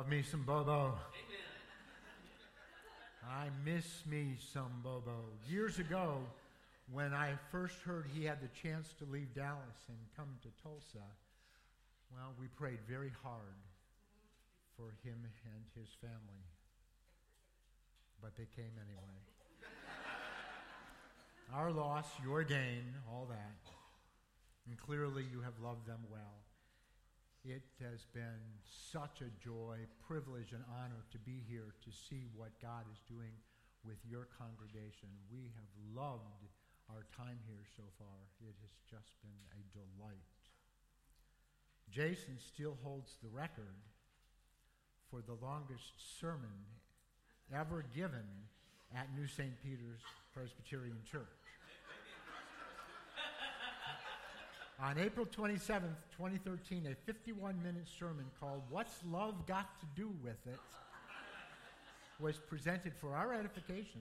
Love 0.00 0.08
me 0.08 0.22
some 0.22 0.44
Bobo. 0.44 0.94
I 3.28 3.48
miss 3.66 3.84
me 4.10 4.34
some 4.54 4.80
Bobo. 4.82 5.26
Years 5.46 5.78
ago, 5.78 6.16
when 6.90 7.12
I 7.12 7.34
first 7.52 7.74
heard 7.82 8.06
he 8.14 8.24
had 8.24 8.40
the 8.40 8.48
chance 8.62 8.94
to 8.98 9.04
leave 9.04 9.34
Dallas 9.34 9.76
and 9.88 9.98
come 10.16 10.38
to 10.40 10.48
Tulsa, 10.62 11.04
well, 12.10 12.32
we 12.40 12.46
prayed 12.46 12.78
very 12.88 13.12
hard 13.22 13.60
for 14.74 14.94
him 15.04 15.18
and 15.44 15.64
his 15.76 15.90
family. 16.00 16.46
But 18.22 18.34
they 18.38 18.46
came 18.56 18.72
anyway. 18.80 19.20
Our 21.52 21.72
loss, 21.72 22.06
your 22.24 22.42
gain, 22.42 22.84
all 23.06 23.26
that. 23.28 23.70
And 24.66 24.78
clearly 24.78 25.26
you 25.30 25.42
have 25.42 25.60
loved 25.62 25.86
them 25.86 26.00
well. 26.10 26.40
It 27.44 27.64
has 27.80 28.04
been 28.12 28.44
such 28.68 29.24
a 29.24 29.32
joy, 29.40 29.80
privilege, 30.06 30.52
and 30.52 30.64
honor 30.68 31.08
to 31.12 31.18
be 31.18 31.40
here 31.48 31.72
to 31.80 31.90
see 31.90 32.28
what 32.36 32.52
God 32.60 32.84
is 32.92 33.00
doing 33.08 33.32
with 33.80 33.96
your 34.04 34.28
congregation. 34.36 35.08
We 35.32 35.48
have 35.56 35.72
loved 35.96 36.44
our 36.92 37.08
time 37.16 37.40
here 37.48 37.64
so 37.76 37.82
far. 37.96 38.28
It 38.44 38.52
has 38.60 38.74
just 38.84 39.16
been 39.24 39.40
a 39.56 39.62
delight. 39.72 40.36
Jason 41.88 42.36
still 42.36 42.76
holds 42.84 43.16
the 43.22 43.32
record 43.32 43.80
for 45.10 45.22
the 45.24 45.40
longest 45.40 45.96
sermon 46.20 46.68
ever 47.52 47.84
given 47.96 48.28
at 48.94 49.08
New 49.16 49.26
St. 49.26 49.56
Peter's 49.64 50.04
Presbyterian 50.34 50.98
Church. 51.10 51.39
On 54.82 54.96
April 54.96 55.26
27, 55.26 55.94
2013, 56.16 56.88
a 56.90 56.94
51 57.04 57.62
minute 57.62 57.86
sermon 57.98 58.24
called 58.40 58.62
What's 58.70 59.04
Love 59.12 59.46
Got 59.46 59.78
to 59.80 59.86
Do 59.94 60.10
with 60.24 60.38
It 60.46 60.58
was 62.18 62.38
presented 62.38 62.94
for 62.98 63.14
our 63.14 63.34
edification, 63.34 64.00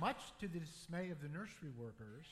much 0.00 0.16
to 0.40 0.48
the 0.48 0.60
dismay 0.60 1.10
of 1.10 1.20
the 1.20 1.28
nursery 1.28 1.68
workers 1.78 2.24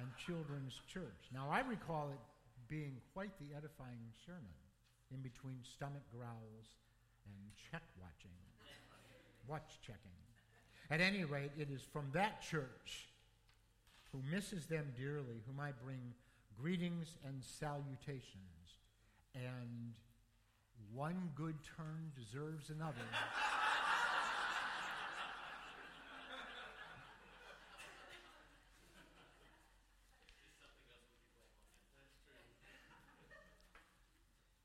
and 0.00 0.08
children's 0.26 0.80
church. 0.92 1.30
Now, 1.32 1.46
I 1.48 1.60
recall 1.60 2.10
it 2.10 2.18
being 2.68 2.96
quite 3.14 3.30
the 3.38 3.56
edifying 3.56 4.10
sermon 4.26 4.58
in 5.14 5.20
between 5.20 5.58
stomach 5.62 6.02
growls 6.10 6.66
and 7.26 7.36
check 7.70 7.82
watching, 8.02 8.34
watch 9.46 9.78
checking. 9.80 10.10
At 10.90 11.00
any 11.00 11.22
rate, 11.22 11.52
it 11.56 11.68
is 11.70 11.82
from 11.92 12.06
that 12.14 12.42
church 12.42 13.09
who 14.12 14.22
misses 14.30 14.66
them 14.66 14.92
dearly, 14.98 15.42
whom 15.46 15.60
I 15.60 15.70
bring 15.84 16.00
greetings 16.60 17.16
and 17.26 17.42
salutations. 17.42 18.78
And 19.34 19.94
one 20.92 21.30
good 21.36 21.54
turn 21.76 22.10
deserves 22.16 22.70
another. 22.70 22.96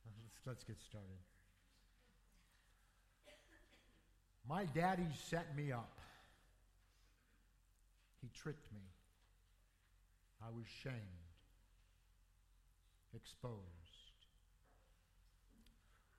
let's, 0.05 0.39
let's 0.47 0.63
get 0.63 0.81
started. 0.81 1.19
My 4.47 4.65
daddy 4.65 5.07
set 5.29 5.55
me 5.55 5.71
up. 5.71 5.99
He 8.21 8.29
tricked 8.33 8.71
me. 8.71 8.81
I 10.41 10.49
was 10.49 10.65
shamed, 10.83 10.95
exposed. 13.13 13.61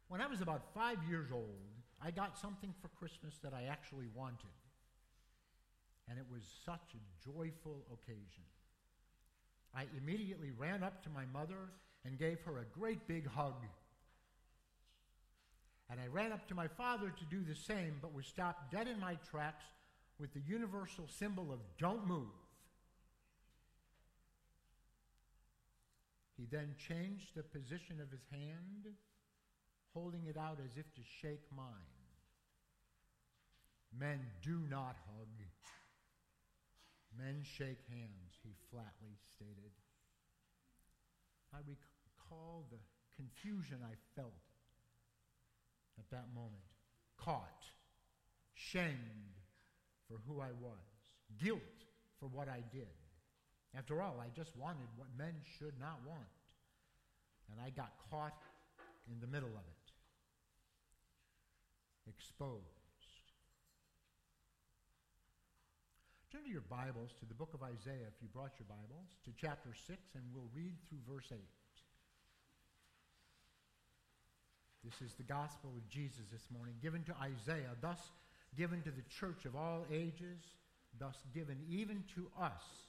When 0.08 0.20
I 0.20 0.26
was 0.26 0.40
about 0.40 0.74
five 0.74 0.98
years 1.08 1.32
old, 1.32 1.76
I 2.02 2.10
got 2.10 2.38
something 2.38 2.72
for 2.80 2.88
Christmas 2.88 3.38
that 3.42 3.52
I 3.52 3.64
actually 3.64 4.06
wanted. 4.14 4.54
And 6.08 6.18
it 6.18 6.26
was 6.30 6.42
such 6.64 6.94
a 6.94 7.28
joyful 7.28 7.84
occasion. 7.92 8.44
I 9.74 9.86
immediately 9.98 10.52
ran 10.56 10.82
up 10.82 11.02
to 11.02 11.10
my 11.10 11.24
mother 11.32 11.70
and 12.04 12.18
gave 12.18 12.40
her 12.42 12.58
a 12.58 12.78
great 12.78 13.06
big 13.08 13.26
hug. 13.26 13.64
And 15.90 16.00
I 16.00 16.06
ran 16.06 16.32
up 16.32 16.46
to 16.48 16.54
my 16.54 16.68
father 16.68 17.10
to 17.10 17.24
do 17.24 17.42
the 17.42 17.54
same, 17.54 17.96
but 18.00 18.14
was 18.14 18.26
stopped 18.26 18.72
dead 18.72 18.88
in 18.88 18.98
my 19.00 19.16
tracks 19.30 19.64
with 20.18 20.32
the 20.32 20.40
universal 20.46 21.06
symbol 21.08 21.52
of 21.52 21.58
don't 21.78 22.06
move. 22.06 22.32
He 26.36 26.46
then 26.50 26.74
changed 26.76 27.34
the 27.34 27.42
position 27.42 28.00
of 28.00 28.10
his 28.10 28.24
hand, 28.30 28.92
holding 29.94 30.26
it 30.26 30.36
out 30.36 30.58
as 30.62 30.76
if 30.76 30.92
to 30.94 31.00
shake 31.20 31.44
mine. 31.56 31.96
Men 33.98 34.20
do 34.42 34.60
not 34.68 34.96
hug. 35.08 35.28
Men 37.16 37.42
shake 37.42 37.80
hands, 37.88 38.36
he 38.42 38.50
flatly 38.70 39.16
stated. 39.34 39.72
I 41.54 41.58
recall 41.64 42.66
the 42.70 42.78
confusion 43.16 43.78
I 43.82 43.94
felt 44.14 44.32
at 45.98 46.10
that 46.10 46.26
moment. 46.34 46.62
Caught, 47.16 47.64
shamed 48.52 49.40
for 50.06 50.18
who 50.26 50.40
I 50.40 50.52
was, 50.60 50.76
guilt 51.42 51.62
for 52.20 52.26
what 52.26 52.48
I 52.48 52.62
did. 52.70 53.05
After 53.76 54.00
all, 54.00 54.16
I 54.20 54.32
just 54.34 54.56
wanted 54.56 54.88
what 54.96 55.08
men 55.18 55.34
should 55.58 55.74
not 55.78 56.00
want. 56.06 56.32
And 57.52 57.60
I 57.60 57.70
got 57.70 57.92
caught 58.10 58.40
in 59.12 59.20
the 59.20 59.26
middle 59.26 59.52
of 59.52 59.62
it, 59.62 59.86
exposed. 62.08 62.64
Turn 66.32 66.42
to 66.42 66.50
your 66.50 66.64
Bibles 66.68 67.12
to 67.20 67.26
the 67.26 67.34
book 67.34 67.54
of 67.54 67.62
Isaiah, 67.62 68.08
if 68.08 68.20
you 68.20 68.28
brought 68.32 68.52
your 68.58 68.66
Bibles, 68.66 69.08
to 69.24 69.30
chapter 69.40 69.70
6, 69.86 69.98
and 70.14 70.24
we'll 70.34 70.50
read 70.54 70.74
through 70.88 70.98
verse 71.06 71.30
8. 71.30 71.38
This 74.84 75.00
is 75.02 75.14
the 75.14 75.22
gospel 75.22 75.70
of 75.76 75.88
Jesus 75.88 76.24
this 76.32 76.48
morning, 76.50 76.74
given 76.82 77.04
to 77.04 77.14
Isaiah, 77.22 77.76
thus 77.80 78.00
given 78.56 78.82
to 78.82 78.90
the 78.90 79.04
church 79.20 79.44
of 79.44 79.54
all 79.54 79.84
ages, 79.92 80.40
thus 80.98 81.16
given 81.34 81.58
even 81.68 82.02
to 82.14 82.26
us 82.40 82.85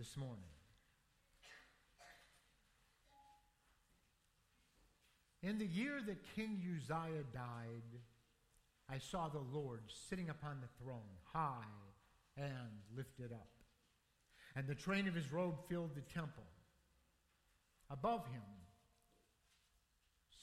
this 0.00 0.16
morning. 0.16 0.48
In 5.42 5.58
the 5.58 5.66
year 5.66 6.00
that 6.06 6.16
King 6.34 6.58
Uzziah 6.74 7.24
died, 7.34 8.00
I 8.88 8.96
saw 8.96 9.28
the 9.28 9.44
Lord 9.52 9.82
sitting 10.08 10.30
upon 10.30 10.56
the 10.62 10.82
throne, 10.82 11.18
high 11.34 11.66
and 12.38 12.80
lifted 12.96 13.30
up. 13.30 13.50
And 14.56 14.66
the 14.66 14.74
train 14.74 15.06
of 15.06 15.14
his 15.14 15.30
robe 15.30 15.56
filled 15.68 15.94
the 15.94 16.14
temple. 16.14 16.48
Above 17.90 18.24
him 18.28 18.40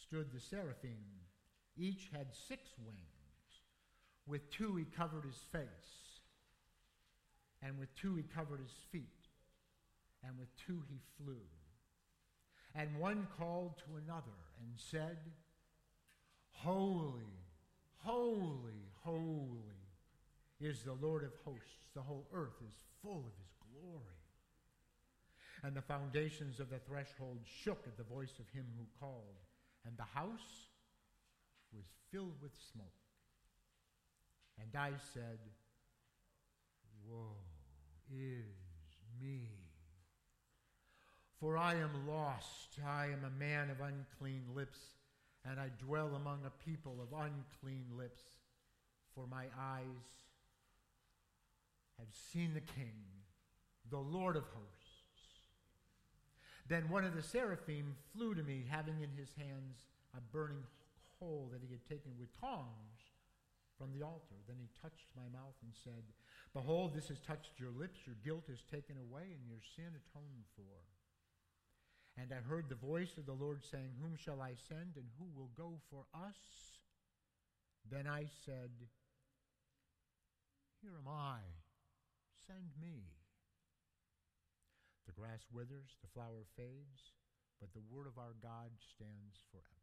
stood 0.03 0.31
the 0.31 0.39
seraphim. 0.39 1.01
Each 1.75 2.09
had 2.13 2.27
six 2.47 2.69
wings. 2.85 3.01
With 4.27 4.51
two 4.51 4.75
he 4.75 4.85
covered 4.85 5.25
his 5.25 5.41
face, 5.51 6.21
and 7.63 7.79
with 7.79 7.95
two 7.95 8.17
he 8.17 8.23
covered 8.23 8.59
his 8.59 8.75
feet, 8.91 9.16
and 10.27 10.37
with 10.37 10.49
two 10.57 10.81
he 10.89 10.99
flew. 11.17 11.41
And 12.75 12.99
one 12.99 13.27
called 13.39 13.77
to 13.79 13.97
another 14.03 14.37
and 14.61 14.71
said, 14.75 15.17
Holy, 16.51 17.23
holy, 17.97 18.91
holy 19.03 19.77
is 20.59 20.83
the 20.83 20.97
Lord 21.01 21.23
of 21.23 21.31
hosts. 21.45 21.89
The 21.95 22.01
whole 22.01 22.27
earth 22.33 22.61
is 22.67 22.75
full 23.01 23.19
of 23.19 23.33
his 23.39 23.53
glory. 23.71 24.03
And 25.63 25.75
the 25.75 25.81
foundations 25.81 26.59
of 26.59 26.69
the 26.69 26.79
threshold 26.79 27.39
shook 27.45 27.83
at 27.87 27.97
the 27.97 28.03
voice 28.03 28.33
of 28.39 28.49
him 28.49 28.65
who 28.77 28.85
called, 28.99 29.37
and 29.85 29.97
the 29.97 30.03
house 30.03 30.67
was 31.73 31.85
filled 32.11 32.35
with 32.41 32.51
smoke. 32.73 32.85
And 34.61 34.75
I 34.75 34.91
said, 35.13 35.39
Woe 37.07 37.37
is 38.11 38.45
me. 39.19 39.66
For 41.39 41.57
I 41.57 41.75
am 41.75 42.07
lost. 42.07 42.79
I 42.85 43.05
am 43.05 43.23
a 43.23 43.39
man 43.39 43.69
of 43.69 43.79
unclean 43.79 44.43
lips, 44.55 44.79
and 45.45 45.59
I 45.59 45.69
dwell 45.83 46.15
among 46.15 46.39
a 46.45 46.69
people 46.69 46.97
of 47.01 47.13
unclean 47.13 47.85
lips. 47.95 48.23
For 49.13 49.27
my 49.27 49.45
eyes 49.59 50.07
have 51.99 52.07
seen 52.11 52.53
the 52.53 52.61
King, 52.61 52.93
the 53.89 53.99
Lord 53.99 54.35
of 54.35 54.43
hosts. 54.43 54.77
Then 56.67 56.89
one 56.89 57.05
of 57.05 57.15
the 57.15 57.23
seraphim 57.23 57.95
flew 58.13 58.35
to 58.35 58.43
me, 58.43 58.65
having 58.69 58.99
in 59.01 59.09
his 59.17 59.29
hands 59.37 59.85
a 60.15 60.21
burning 60.21 60.63
coal 61.19 61.49
that 61.53 61.61
he 61.63 61.71
had 61.71 61.85
taken 61.87 62.11
with 62.19 62.29
tongs 62.39 62.99
from 63.77 63.91
the 63.93 64.03
altar. 64.03 64.35
Then 64.47 64.57
he 64.59 64.69
touched 64.81 65.07
my 65.15 65.29
mouth 65.31 65.55
and 65.63 65.71
said, 65.83 66.03
Behold, 66.53 66.93
this 66.93 67.07
has 67.07 67.19
touched 67.19 67.59
your 67.59 67.71
lips. 67.71 67.99
Your 68.05 68.17
guilt 68.25 68.49
is 68.49 68.61
taken 68.69 68.97
away, 68.97 69.33
and 69.33 69.47
your 69.47 69.61
sin 69.75 69.93
atoned 69.93 70.45
for. 70.55 70.96
And 72.17 72.33
I 72.33 72.41
heard 72.41 72.67
the 72.67 72.75
voice 72.75 73.15
of 73.17 73.25
the 73.25 73.37
Lord 73.37 73.63
saying, 73.63 73.93
Whom 74.01 74.17
shall 74.17 74.41
I 74.41 74.55
send, 74.67 74.97
and 74.97 75.05
who 75.19 75.25
will 75.37 75.51
go 75.55 75.77
for 75.91 76.05
us? 76.13 76.37
Then 77.89 78.07
I 78.07 78.25
said, 78.45 78.71
Here 80.81 80.97
am 80.97 81.07
I, 81.07 81.39
send 82.47 82.73
me. 82.81 83.05
The 85.05 85.13
grass 85.13 85.45
withers, 85.53 85.95
the 86.01 86.09
flower 86.09 86.43
fades, 86.57 87.13
but 87.61 87.71
the 87.73 87.85
word 87.93 88.07
of 88.07 88.17
our 88.17 88.33
God 88.41 88.73
stands 88.81 89.37
forever. 89.51 89.77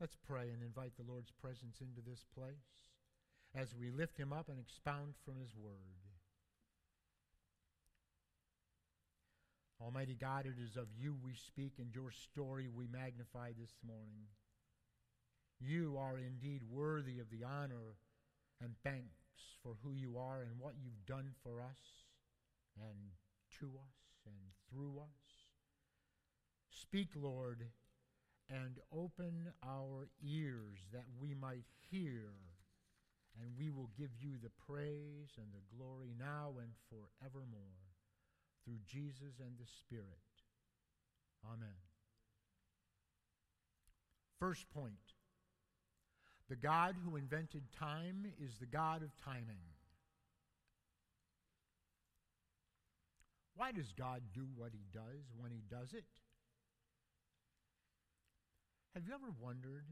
Let's 0.00 0.16
pray 0.16 0.50
and 0.50 0.62
invite 0.62 0.96
the 0.96 1.10
Lord's 1.10 1.30
presence 1.30 1.80
into 1.80 2.00
this 2.00 2.24
place 2.34 2.90
as 3.54 3.74
we 3.74 3.90
lift 3.90 4.16
him 4.16 4.32
up 4.32 4.48
and 4.48 4.58
expound 4.58 5.14
from 5.24 5.36
his 5.36 5.54
word. 5.56 6.09
Almighty 9.82 10.14
God, 10.14 10.44
it 10.44 10.60
is 10.62 10.76
of 10.76 10.88
you 10.94 11.16
we 11.24 11.32
speak 11.34 11.74
and 11.78 11.94
your 11.94 12.10
story 12.10 12.68
we 12.68 12.86
magnify 12.86 13.52
this 13.58 13.72
morning. 13.86 14.28
You 15.58 15.96
are 15.98 16.18
indeed 16.18 16.60
worthy 16.70 17.18
of 17.18 17.30
the 17.30 17.44
honor 17.44 17.96
and 18.62 18.74
thanks 18.84 19.16
for 19.62 19.76
who 19.82 19.94
you 19.94 20.18
are 20.18 20.42
and 20.42 20.60
what 20.60 20.74
you've 20.82 21.06
done 21.06 21.30
for 21.42 21.62
us 21.62 22.04
and 22.76 23.12
to 23.58 23.70
us 23.78 23.96
and 24.26 24.34
through 24.68 24.98
us. 25.00 25.48
Speak, 26.68 27.08
Lord, 27.16 27.64
and 28.50 28.78
open 28.92 29.52
our 29.66 30.08
ears 30.22 30.78
that 30.92 31.06
we 31.18 31.34
might 31.34 31.66
hear, 31.90 32.32
and 33.40 33.52
we 33.58 33.70
will 33.70 33.90
give 33.96 34.10
you 34.20 34.32
the 34.42 34.50
praise 34.66 35.38
and 35.38 35.46
the 35.54 35.76
glory 35.76 36.14
now 36.18 36.52
and 36.60 36.72
forevermore 36.90 37.89
through 38.64 38.78
Jesus 38.86 39.40
and 39.40 39.56
the 39.58 39.66
Spirit. 39.66 40.06
Amen. 41.44 41.78
First 44.38 44.70
point 44.70 44.94
the 46.48 46.56
God 46.56 46.96
who 47.04 47.14
invented 47.14 47.62
time 47.78 48.26
is 48.42 48.58
the 48.58 48.66
God 48.66 49.02
of 49.02 49.10
timing. 49.24 49.62
Why 53.54 53.70
does 53.70 53.92
God 53.96 54.22
do 54.34 54.48
what 54.56 54.72
he 54.72 54.82
does 54.92 55.30
when 55.38 55.52
he 55.52 55.62
does 55.70 55.92
it? 55.92 56.08
Have 58.94 59.06
you 59.06 59.14
ever 59.14 59.30
wondered 59.38 59.84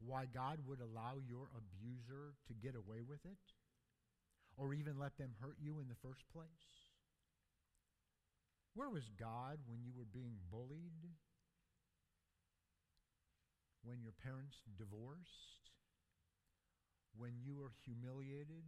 why 0.00 0.24
God 0.32 0.60
would 0.66 0.80
allow 0.80 1.18
your 1.28 1.50
abuser 1.52 2.32
to 2.46 2.54
get 2.54 2.74
away 2.74 3.02
with 3.06 3.20
it? 3.26 3.42
Or 4.56 4.72
even 4.72 4.98
let 4.98 5.18
them 5.18 5.34
hurt 5.40 5.56
you 5.60 5.78
in 5.80 5.88
the 5.88 6.00
first 6.00 6.24
place? 6.32 6.87
Where 8.78 8.90
was 8.90 9.10
God 9.18 9.58
when 9.66 9.82
you 9.82 9.90
were 9.98 10.06
being 10.14 10.36
bullied? 10.52 11.10
When 13.82 14.00
your 14.04 14.12
parents 14.22 14.58
divorced? 14.78 15.72
When 17.16 17.32
you 17.42 17.56
were 17.56 17.72
humiliated 17.84 18.62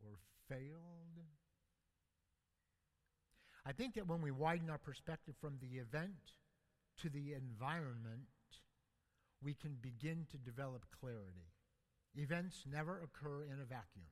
or 0.00 0.16
failed? 0.48 1.28
I 3.66 3.72
think 3.72 3.96
that 3.96 4.08
when 4.08 4.22
we 4.22 4.30
widen 4.30 4.70
our 4.70 4.78
perspective 4.78 5.34
from 5.38 5.58
the 5.60 5.76
event 5.76 6.32
to 7.02 7.10
the 7.10 7.34
environment, 7.34 8.24
we 9.42 9.52
can 9.52 9.76
begin 9.82 10.26
to 10.30 10.38
develop 10.38 10.86
clarity. 10.98 11.52
Events 12.16 12.64
never 12.66 13.02
occur 13.02 13.44
in 13.44 13.60
a 13.60 13.66
vacuum. 13.66 14.08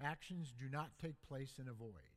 Actions 0.00 0.54
do 0.56 0.68
not 0.70 0.90
take 1.02 1.20
place 1.26 1.58
in 1.60 1.66
a 1.66 1.72
void. 1.72 2.11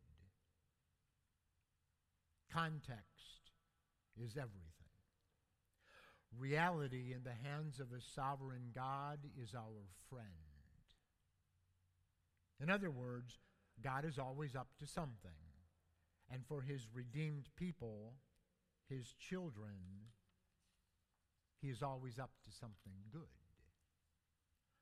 Context 2.55 3.51
is 4.15 4.37
everything. 4.37 4.71
Reality 6.39 7.13
in 7.13 7.23
the 7.23 7.35
hands 7.49 7.81
of 7.81 7.87
a 7.91 7.99
sovereign 8.15 8.71
God 8.73 9.19
is 9.41 9.53
our 9.53 9.89
friend. 10.09 10.25
In 12.61 12.69
other 12.69 12.89
words, 12.91 13.39
God 13.83 14.05
is 14.05 14.17
always 14.17 14.55
up 14.55 14.69
to 14.79 14.87
something. 14.87 15.41
And 16.31 16.45
for 16.47 16.61
his 16.61 16.87
redeemed 16.93 17.49
people, 17.57 18.13
his 18.87 19.13
children, 19.19 20.07
he 21.61 21.67
is 21.67 21.83
always 21.83 22.19
up 22.19 22.31
to 22.45 22.51
something 22.51 22.95
good. 23.11 23.21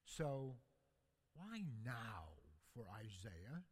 So, 0.06 0.58
why 1.34 1.64
now 1.84 2.38
for 2.76 2.86
Isaiah? 3.00 3.64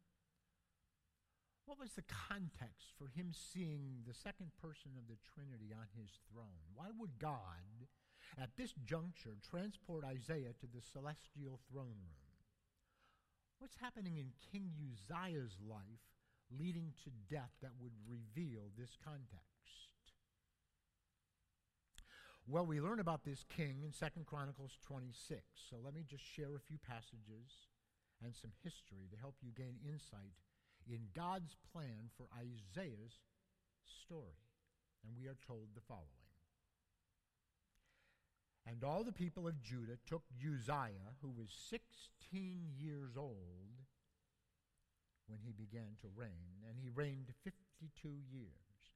What 1.66 1.80
was 1.80 1.94
the 1.94 2.04
context 2.10 2.92
for 2.98 3.08
him 3.08 3.32
seeing 3.32 4.04
the 4.08 4.14
second 4.14 4.52
person 4.62 4.92
of 4.98 5.08
the 5.08 5.18
Trinity 5.34 5.72
on 5.72 5.88
his 5.96 6.12
throne? 6.32 6.66
Why 6.74 6.88
would 6.98 7.20
God, 7.20 7.88
at 8.42 8.58
this 8.58 8.74
juncture, 8.84 9.38
transport 9.42 10.04
Isaiah 10.04 10.54
to 10.60 10.68
the 10.68 10.82
celestial 10.82 11.60
throne 11.72 12.02
room? 12.02 12.32
What's 13.60 13.78
happening 13.78 14.18
in 14.18 14.34
King 14.52 14.72
Uzziah's 14.74 15.58
life 15.62 16.06
leading 16.50 16.94
to 17.04 17.12
death 17.30 17.54
that 17.62 17.78
would 17.80 17.94
reveal 18.10 18.72
this 18.76 18.98
context? 19.04 19.46
Well, 22.48 22.66
we 22.66 22.82
learn 22.82 23.00
about 23.00 23.24
this 23.24 23.46
king 23.48 23.84
in 23.84 23.92
2 23.92 24.26
Chronicles 24.26 24.78
26. 24.82 25.44
So 25.70 25.78
let 25.82 25.94
me 25.94 26.04
just 26.04 26.24
share 26.24 26.56
a 26.56 26.60
few 26.60 26.80
passages 26.80 27.70
and 28.24 28.36
some 28.36 28.52
history 28.64 29.08
to 29.12 29.18
help 29.18 29.36
you 29.42 29.52
gain 29.56 29.78
insight 29.86 30.34
in 30.90 31.08
God's 31.16 31.56
plan 31.72 32.10
for 32.18 32.28
Isaiah's 32.38 33.20
story. 33.86 34.42
And 35.04 35.14
we 35.18 35.28
are 35.28 35.38
told 35.48 35.70
the 35.74 35.82
following 35.82 36.08
And 38.66 38.84
all 38.84 39.04
the 39.04 39.12
people 39.12 39.48
of 39.48 39.62
Judah 39.62 39.98
took 40.06 40.24
Uzziah, 40.38 41.18
who 41.22 41.30
was 41.30 41.50
16 41.70 41.98
years 42.78 43.18
old 43.18 43.82
when 45.28 45.40
he 45.42 45.52
began 45.52 45.98
to 46.02 46.08
reign, 46.16 46.62
and 46.68 46.78
he 46.78 46.90
reigned 46.90 47.34
52 47.44 48.10
years. 48.30 48.52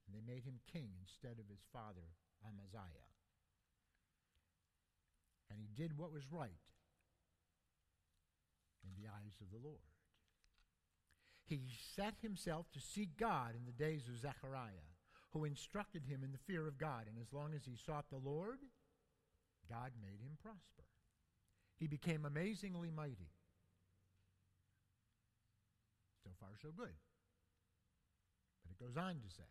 And 0.05 0.13
they 0.13 0.33
made 0.33 0.43
him 0.43 0.59
king 0.71 0.89
instead 1.01 1.39
of 1.39 1.49
his 1.49 1.65
father 1.73 2.05
Amaziah. 2.45 3.09
And 5.49 5.59
he 5.59 5.69
did 5.73 5.97
what 5.97 6.13
was 6.13 6.31
right 6.31 6.61
in 8.83 8.91
the 9.01 9.09
eyes 9.09 9.41
of 9.41 9.49
the 9.49 9.65
Lord. 9.65 9.94
He 11.45 11.61
set 11.95 12.15
himself 12.21 12.65
to 12.73 12.79
seek 12.79 13.17
God 13.17 13.55
in 13.55 13.65
the 13.65 13.71
days 13.71 14.07
of 14.09 14.19
Zechariah, 14.19 14.89
who 15.31 15.45
instructed 15.45 16.03
him 16.05 16.23
in 16.23 16.31
the 16.31 16.39
fear 16.39 16.67
of 16.67 16.77
God. 16.77 17.05
And 17.07 17.17
as 17.21 17.31
long 17.31 17.53
as 17.55 17.65
he 17.65 17.75
sought 17.75 18.09
the 18.09 18.17
Lord, 18.17 18.59
God 19.69 19.91
made 20.01 20.19
him 20.21 20.37
prosper. 20.41 20.83
He 21.77 21.87
became 21.87 22.25
amazingly 22.25 22.89
mighty. 22.89 23.29
So 26.23 26.31
far, 26.39 26.49
so 26.61 26.69
good. 26.75 26.95
But 28.63 28.71
it 28.71 28.83
goes 28.83 28.97
on 28.97 29.13
to 29.13 29.35
say, 29.35 29.43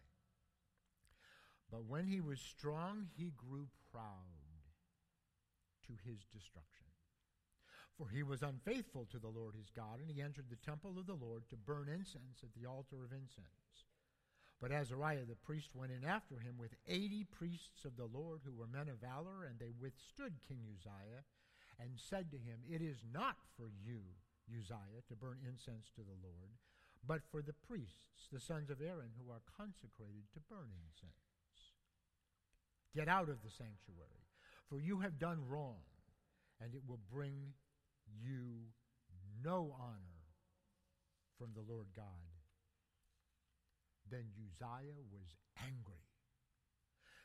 But 1.71 1.85
when 1.85 2.07
he 2.07 2.21
was 2.21 2.41
strong, 2.41 3.07
he 3.17 3.33
grew 3.37 3.69
proud 3.93 4.03
to 5.87 5.93
his 6.05 6.25
destruction. 6.33 6.87
For 7.97 8.09
he 8.09 8.23
was 8.23 8.43
unfaithful 8.43 9.07
to 9.11 9.19
the 9.19 9.29
Lord 9.29 9.55
his 9.55 9.71
God, 9.71 10.01
and 10.01 10.11
he 10.11 10.21
entered 10.21 10.51
the 10.51 10.67
temple 10.67 10.99
of 10.99 11.07
the 11.07 11.15
Lord 11.15 11.49
to 11.51 11.57
burn 11.57 11.89
incense 11.89 12.43
at 12.43 12.53
the 12.59 12.67
altar 12.67 13.05
of 13.05 13.13
incense. 13.13 13.87
But 14.61 14.73
Azariah 14.73 15.27
the 15.29 15.37
priest 15.37 15.75
went 15.75 15.93
in 15.93 16.05
after 16.05 16.39
him 16.39 16.57
with 16.59 16.75
eighty 16.89 17.25
priests 17.25 17.85
of 17.85 17.97
the 17.97 18.07
Lord 18.07 18.41
who 18.45 18.53
were 18.53 18.67
men 18.67 18.89
of 18.89 18.99
valor, 18.99 19.45
and 19.45 19.59
they 19.59 19.71
withstood 19.79 20.35
King 20.49 20.65
Uzziah 20.75 21.23
and 21.79 21.99
said 21.99 22.31
to 22.31 22.39
him, 22.39 22.61
It 22.67 22.83
is 22.83 23.05
not 23.13 23.37
for 23.57 23.71
you, 23.71 24.01
Uzziah, 24.51 25.03
to 25.09 25.17
burn 25.17 25.39
incense 25.47 25.91
to 25.95 26.03
the 26.03 26.19
Lord, 26.23 26.59
but 27.07 27.23
for 27.31 27.43
the 27.43 27.55
priests, 27.69 28.27
the 28.33 28.41
sons 28.41 28.71
of 28.71 28.81
Aaron, 28.81 29.13
who 29.19 29.31
are 29.31 29.43
consecrated 29.57 30.25
to 30.33 30.41
burn 30.49 30.71
incense. 30.83 31.15
Get 32.95 33.09
out 33.09 33.29
of 33.29 33.43
the 33.43 33.51
sanctuary, 33.51 34.27
for 34.69 34.81
you 34.81 35.01
have 35.01 35.19
done 35.19 35.47
wrong, 35.49 35.83
and 36.61 36.75
it 36.75 36.83
will 36.87 37.01
bring 37.13 37.53
you 38.07 38.73
no 39.43 39.75
honor 39.79 40.25
from 41.39 41.51
the 41.55 41.73
Lord 41.73 41.89
God. 41.95 42.05
Then 44.11 44.31
Uzziah 44.37 45.01
was 45.13 45.37
angry. 45.61 46.09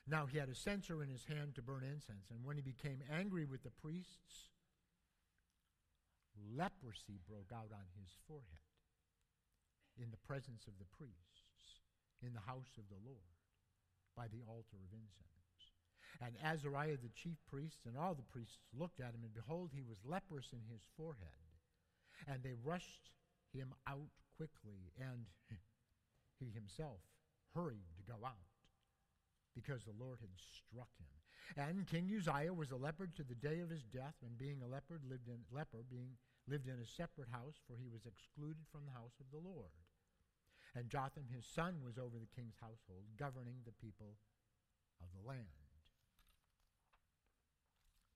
Now 0.07 0.25
he 0.25 0.38
had 0.38 0.50
a 0.50 0.55
censer 0.55 1.03
in 1.03 1.09
his 1.09 1.25
hand 1.25 1.55
to 1.55 1.62
burn 1.62 1.83
incense, 1.83 2.31
and 2.31 2.43
when 2.43 2.57
he 2.57 2.63
became 2.63 3.03
angry 3.13 3.45
with 3.45 3.63
the 3.63 3.69
priests, 3.69 4.50
leprosy 6.55 7.19
broke 7.27 7.51
out 7.53 7.69
on 7.71 7.86
his 8.00 8.09
forehead 8.27 8.74
in 10.01 10.09
the 10.09 10.24
presence 10.25 10.65
of 10.65 10.79
the 10.79 10.89
priests 10.98 11.83
in 12.24 12.33
the 12.33 12.48
house 12.48 12.74
of 12.77 12.88
the 12.89 13.00
Lord 13.05 13.38
by 14.15 14.27
the 14.27 14.43
altar 14.48 14.79
of 14.81 14.91
incense. 14.91 15.38
And 16.22 16.34
Azariah 16.44 16.98
the 16.98 17.13
chief 17.16 17.38
priest 17.50 17.80
and 17.86 17.98
all 17.98 18.13
the 18.13 18.32
priests 18.34 18.58
looked 18.78 19.00
at 19.00 19.13
him, 19.13 19.24
and 19.24 19.34
behold, 19.34 19.72
he 19.74 19.84
was 19.84 19.98
leprous 20.04 20.51
in 20.51 20.62
his 20.72 20.82
forehead. 20.98 21.39
And 22.28 22.44
they 22.44 22.56
rushed 22.63 23.12
him 23.54 23.74
out 23.88 24.12
quickly, 24.36 24.92
and 25.00 25.25
he 26.39 26.51
himself 26.51 27.00
hurried 27.56 27.88
to 27.98 28.04
go 28.04 28.20
out 28.25 28.50
because 29.56 29.84
the 29.84 29.98
Lord 30.00 30.20
had 30.22 30.32
struck 30.36 30.92
him. 31.00 31.12
And 31.58 31.88
King 31.88 32.12
Uzziah 32.13 32.54
was 32.54 32.72
a 32.72 32.78
leopard 32.78 33.16
to 33.16 33.24
the 33.24 33.36
day 33.36 33.60
of 33.60 33.70
his 33.70 33.84
death, 33.84 34.16
and 34.22 34.38
being 34.38 34.62
a 34.62 34.70
lived 34.70 35.28
in 35.28 35.42
leper, 35.51 35.84
being 35.89 36.16
lived 36.48 36.68
in 36.68 36.80
a 36.80 36.86
separate 36.86 37.30
house, 37.32 37.60
for 37.68 37.75
he 37.75 37.89
was 37.89 38.06
excluded 38.06 38.63
from 38.72 38.86
the 38.86 38.94
house 38.94 39.18
of 39.20 39.32
the 39.32 39.42
Lord. 39.42 39.74
And 40.75 40.89
Jotham 40.89 41.25
his 41.34 41.46
son 41.46 41.82
was 41.84 41.98
over 41.98 42.18
the 42.20 42.36
king's 42.36 42.56
household, 42.62 43.04
governing 43.18 43.66
the 43.66 43.75
people 43.82 44.16
of 45.01 45.10
the 45.18 45.28
land. 45.28 45.59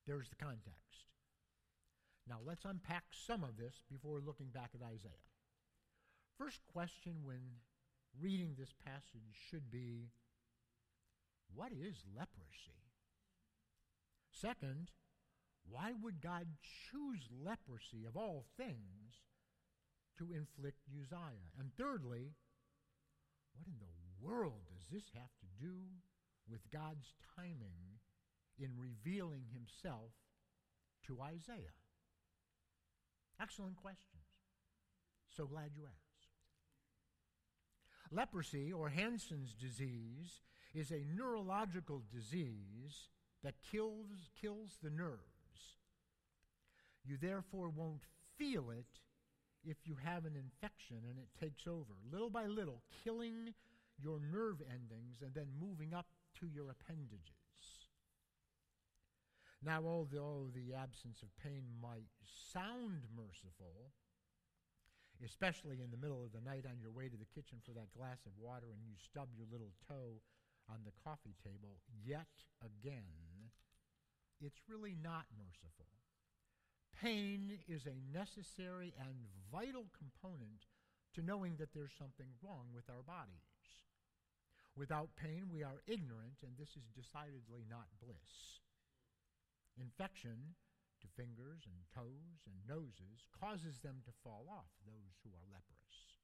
There's 0.05 0.29
the 0.29 0.35
context. 0.35 1.07
Now 2.27 2.39
let's 2.45 2.65
unpack 2.65 3.03
some 3.11 3.43
of 3.43 3.57
this 3.57 3.83
before 3.91 4.19
looking 4.19 4.47
back 4.47 4.71
at 4.73 4.85
Isaiah. 4.85 5.11
First 6.37 6.61
question 6.71 7.23
when 7.23 7.61
reading 8.19 8.55
this 8.57 8.73
passage 8.85 9.35
should 9.49 9.69
be 9.71 10.09
what 11.53 11.71
is 11.71 12.03
leprosy? 12.15 12.91
Second, 14.31 14.91
why 15.69 15.93
would 16.01 16.21
God 16.21 16.47
choose 16.61 17.29
leprosy 17.31 18.05
of 18.05 18.17
all 18.17 18.45
things 18.57 19.21
to 20.17 20.33
inflict 20.33 20.87
Uzziah? 20.89 21.53
And 21.59 21.71
thirdly, 21.77 22.33
what 23.55 23.67
in 23.67 23.79
the 23.79 24.25
world 24.25 24.65
does 24.67 24.87
this 24.91 25.11
have 25.13 25.31
to 25.39 25.63
do 25.63 25.75
with 26.49 26.71
God's 26.71 27.13
timing 27.35 28.01
in 28.59 28.69
revealing 28.77 29.45
himself 29.51 30.11
to 31.07 31.21
Isaiah? 31.21 31.75
Excellent 33.41 33.75
questions. 33.75 34.23
So 35.35 35.45
glad 35.45 35.71
you 35.75 35.83
asked. 35.85 36.27
Leprosy, 38.11 38.71
or 38.71 38.89
Hansen's 38.89 39.53
disease, 39.53 40.41
is 40.73 40.91
a 40.91 41.05
neurological 41.15 42.03
disease 42.11 43.09
that 43.43 43.55
kills, 43.71 44.29
kills 44.39 44.77
the 44.81 44.89
nerves. 44.89 45.19
You 47.03 47.17
therefore 47.17 47.69
won't 47.69 48.03
feel 48.37 48.69
it 48.71 48.99
if 49.65 49.77
you 49.85 49.97
have 50.03 50.25
an 50.25 50.35
infection 50.35 50.97
and 51.09 51.17
it 51.17 51.29
takes 51.39 51.67
over, 51.67 51.93
little 52.11 52.29
by 52.29 52.45
little, 52.45 52.83
killing 53.03 53.53
your 53.97 54.19
nerve 54.19 54.61
endings 54.61 55.21
and 55.21 55.33
then 55.33 55.47
moving 55.59 55.93
up 55.93 56.07
to 56.39 56.47
your 56.47 56.69
appendages. 56.69 57.42
Now, 59.63 59.83
although 59.87 60.51
the 60.51 60.75
absence 60.75 61.23
of 61.23 61.31
pain 61.39 61.63
might 61.81 62.11
sound 62.51 63.07
merciful, 63.15 63.95
especially 65.23 65.79
in 65.79 65.87
the 65.89 65.97
middle 65.97 66.19
of 66.19 66.35
the 66.35 66.43
night 66.43 66.67
on 66.67 66.83
your 66.83 66.91
way 66.91 67.07
to 67.07 67.15
the 67.15 67.31
kitchen 67.31 67.63
for 67.63 67.71
that 67.71 67.95
glass 67.95 68.19
of 68.27 68.35
water 68.35 68.67
and 68.75 68.83
you 68.83 68.99
stub 68.99 69.31
your 69.31 69.47
little 69.47 69.71
toe 69.87 70.19
on 70.67 70.83
the 70.83 70.91
coffee 70.99 71.35
table, 71.43 71.79
yet 72.03 72.27
again, 72.59 73.47
it's 74.43 74.67
really 74.67 74.99
not 74.99 75.31
merciful. 75.39 75.87
Pain 76.99 77.59
is 77.67 77.87
a 77.87 78.03
necessary 78.11 78.93
and 78.99 79.31
vital 79.51 79.87
component 79.95 80.67
to 81.15 81.21
knowing 81.23 81.55
that 81.55 81.73
there's 81.73 81.95
something 81.97 82.27
wrong 82.43 82.67
with 82.75 82.89
our 82.89 83.03
bodies. 83.03 83.47
Without 84.75 85.15
pain, 85.15 85.47
we 85.53 85.63
are 85.63 85.83
ignorant, 85.87 86.43
and 86.43 86.57
this 86.57 86.75
is 86.75 86.91
decidedly 86.91 87.63
not 87.69 87.87
bliss. 88.03 88.62
Infection 89.79 90.55
to 91.01 91.07
fingers 91.15 91.65
and 91.65 91.75
toes 91.93 92.45
and 92.45 92.55
noses 92.67 93.27
causes 93.39 93.79
them 93.79 94.01
to 94.05 94.11
fall 94.23 94.45
off, 94.49 94.69
those 94.85 95.19
who 95.23 95.29
are 95.31 95.51
leprous. 95.51 96.17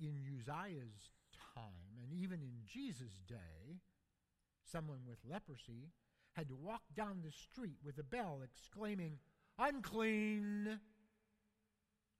In 0.00 0.18
Uzziah's 0.26 1.12
time, 1.54 2.00
and 2.02 2.12
even 2.12 2.42
in 2.42 2.64
Jesus' 2.66 3.22
day, 3.28 3.80
someone 4.64 5.00
with 5.06 5.18
leprosy 5.28 5.92
had 6.32 6.48
to 6.48 6.56
walk 6.56 6.82
down 6.94 7.22
the 7.24 7.32
street 7.32 7.78
with 7.84 7.98
a 7.98 8.02
bell 8.02 8.40
exclaiming, 8.44 9.18
Unclean! 9.58 10.80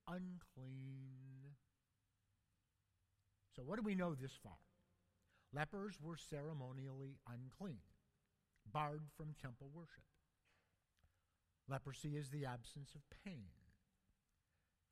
Unclean. 0.09 1.07
So, 3.55 3.63
what 3.63 3.77
do 3.77 3.83
we 3.83 3.95
know 3.95 4.15
this 4.15 4.39
far? 4.43 4.53
Lepers 5.53 5.97
were 6.01 6.17
ceremonially 6.17 7.17
unclean, 7.29 7.79
barred 8.73 9.05
from 9.17 9.35
temple 9.41 9.71
worship. 9.75 10.05
Leprosy 11.69 12.17
is 12.17 12.31
the 12.31 12.47
absence 12.47 12.95
of 12.95 13.03
pain. 13.25 13.51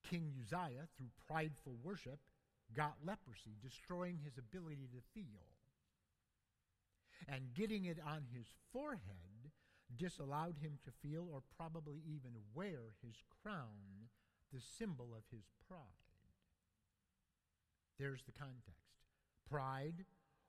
King 0.08 0.32
Uzziah, 0.40 0.88
through 0.96 1.10
prideful 1.26 1.76
worship, 1.82 2.18
got 2.74 2.96
leprosy, 3.04 3.56
destroying 3.62 4.18
his 4.22 4.38
ability 4.38 4.88
to 4.92 5.00
feel. 5.14 5.46
And 7.28 7.54
getting 7.54 7.84
it 7.84 7.98
on 8.04 8.24
his 8.34 8.46
forehead 8.72 9.52
disallowed 9.96 10.56
him 10.60 10.78
to 10.84 10.90
feel 10.90 11.26
or 11.32 11.42
probably 11.56 12.02
even 12.06 12.32
wear 12.54 12.92
his 13.02 13.16
crown, 13.42 14.10
the 14.52 14.60
symbol 14.78 15.10
of 15.16 15.22
his 15.30 15.44
pride. 15.68 15.80
There's 17.98 18.22
the 18.24 18.32
context. 18.32 18.98
Pride 19.48 20.04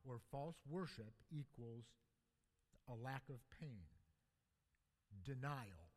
or 0.08 0.20
false 0.32 0.58
worship 0.68 1.14
equals 1.32 1.86
a 2.90 2.94
lack 2.94 3.24
of 3.30 3.38
pain, 3.60 3.86
denial. 5.24 5.90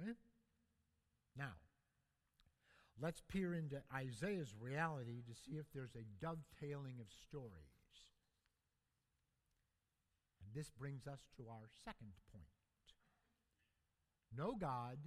Okay? 0.00 0.12
Now, 1.36 1.54
let's 3.00 3.22
peer 3.28 3.54
into 3.54 3.82
Isaiah's 3.94 4.54
reality 4.58 5.22
to 5.26 5.34
see 5.34 5.58
if 5.58 5.66
there's 5.74 5.94
a 5.94 6.06
dovetailing 6.20 7.00
of 7.00 7.06
stories. 7.26 7.52
And 10.42 10.54
this 10.54 10.70
brings 10.70 11.06
us 11.06 11.20
to 11.36 11.44
our 11.48 11.68
second 11.84 12.12
point. 12.32 12.44
Know 14.36 14.54
God, 14.58 14.98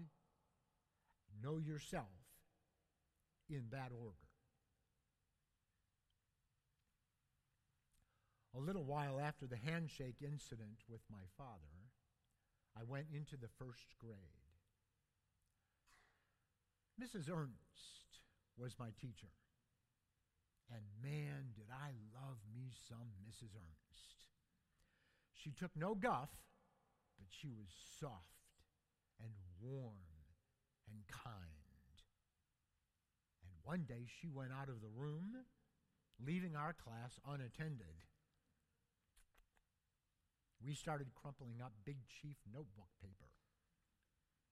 know 1.44 1.58
yourself 1.58 2.06
in 3.50 3.64
that 3.72 3.92
order. 3.92 4.29
A 8.60 8.68
little 8.68 8.84
while 8.84 9.22
after 9.22 9.48
the 9.48 9.56
handshake 9.56 10.18
incident 10.22 10.84
with 10.90 11.00
my 11.10 11.24
father, 11.38 11.88
I 12.78 12.84
went 12.84 13.08
into 13.16 13.38
the 13.38 13.48
first 13.48 13.96
grade. 13.98 14.20
Mrs. 17.00 17.32
Ernst 17.32 18.20
was 18.58 18.76
my 18.78 18.90
teacher. 19.00 19.32
And 20.70 20.84
man, 21.02 21.56
did 21.56 21.72
I 21.72 21.92
love 22.14 22.36
me 22.54 22.74
some 22.90 23.16
Mrs. 23.24 23.56
Ernst. 23.56 24.28
She 25.34 25.52
took 25.52 25.72
no 25.78 25.96
guff, 25.96 26.30
but 27.18 27.28
she 27.30 27.48
was 27.48 27.70
soft 28.02 28.60
and 29.22 29.32
warm 29.62 30.04
and 30.92 31.08
kind. 31.08 31.96
And 33.42 33.54
one 33.64 33.86
day 33.88 34.06
she 34.20 34.28
went 34.28 34.52
out 34.52 34.68
of 34.68 34.82
the 34.82 34.92
room, 34.94 35.46
leaving 36.20 36.58
our 36.58 36.74
class 36.74 37.22
unattended. 37.26 38.09
We 40.64 40.76
started 40.76 41.08
crumpling 41.16 41.62
up 41.64 41.72
Big 41.86 41.98
Chief 42.08 42.36
notebook 42.52 42.90
paper. 43.02 43.32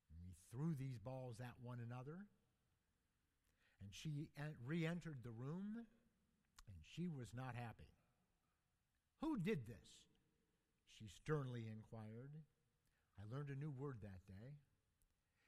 And 0.09 0.19
we 0.23 0.35
threw 0.49 0.75
these 0.75 0.97
balls 0.97 1.37
at 1.39 1.53
one 1.61 1.79
another. 1.79 2.25
And 3.81 3.89
she 3.91 4.29
re 4.65 4.85
entered 4.85 5.19
the 5.23 5.31
room, 5.31 5.75
and 6.67 6.77
she 6.95 7.07
was 7.07 7.27
not 7.35 7.55
happy. 7.55 7.91
Who 9.21 9.37
did 9.37 9.67
this? 9.67 9.87
She 10.97 11.07
sternly 11.07 11.65
inquired. 11.69 12.31
I 13.19 13.35
learned 13.35 13.49
a 13.49 13.59
new 13.59 13.71
word 13.71 13.97
that 14.01 14.25
day. 14.27 14.57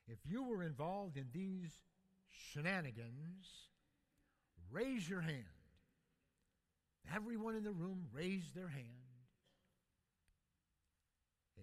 If 0.08 0.20
you 0.26 0.44
were 0.44 0.64
involved 0.64 1.18
in 1.18 1.28
these 1.34 1.80
shenanigans, 2.30 3.48
raise 4.72 5.10
your 5.10 5.22
hand. 5.22 5.46
Everyone 7.16 7.56
in 7.56 7.64
the 7.64 7.72
room 7.72 8.08
raised 8.12 8.54
their 8.56 8.68
hand, 8.68 9.09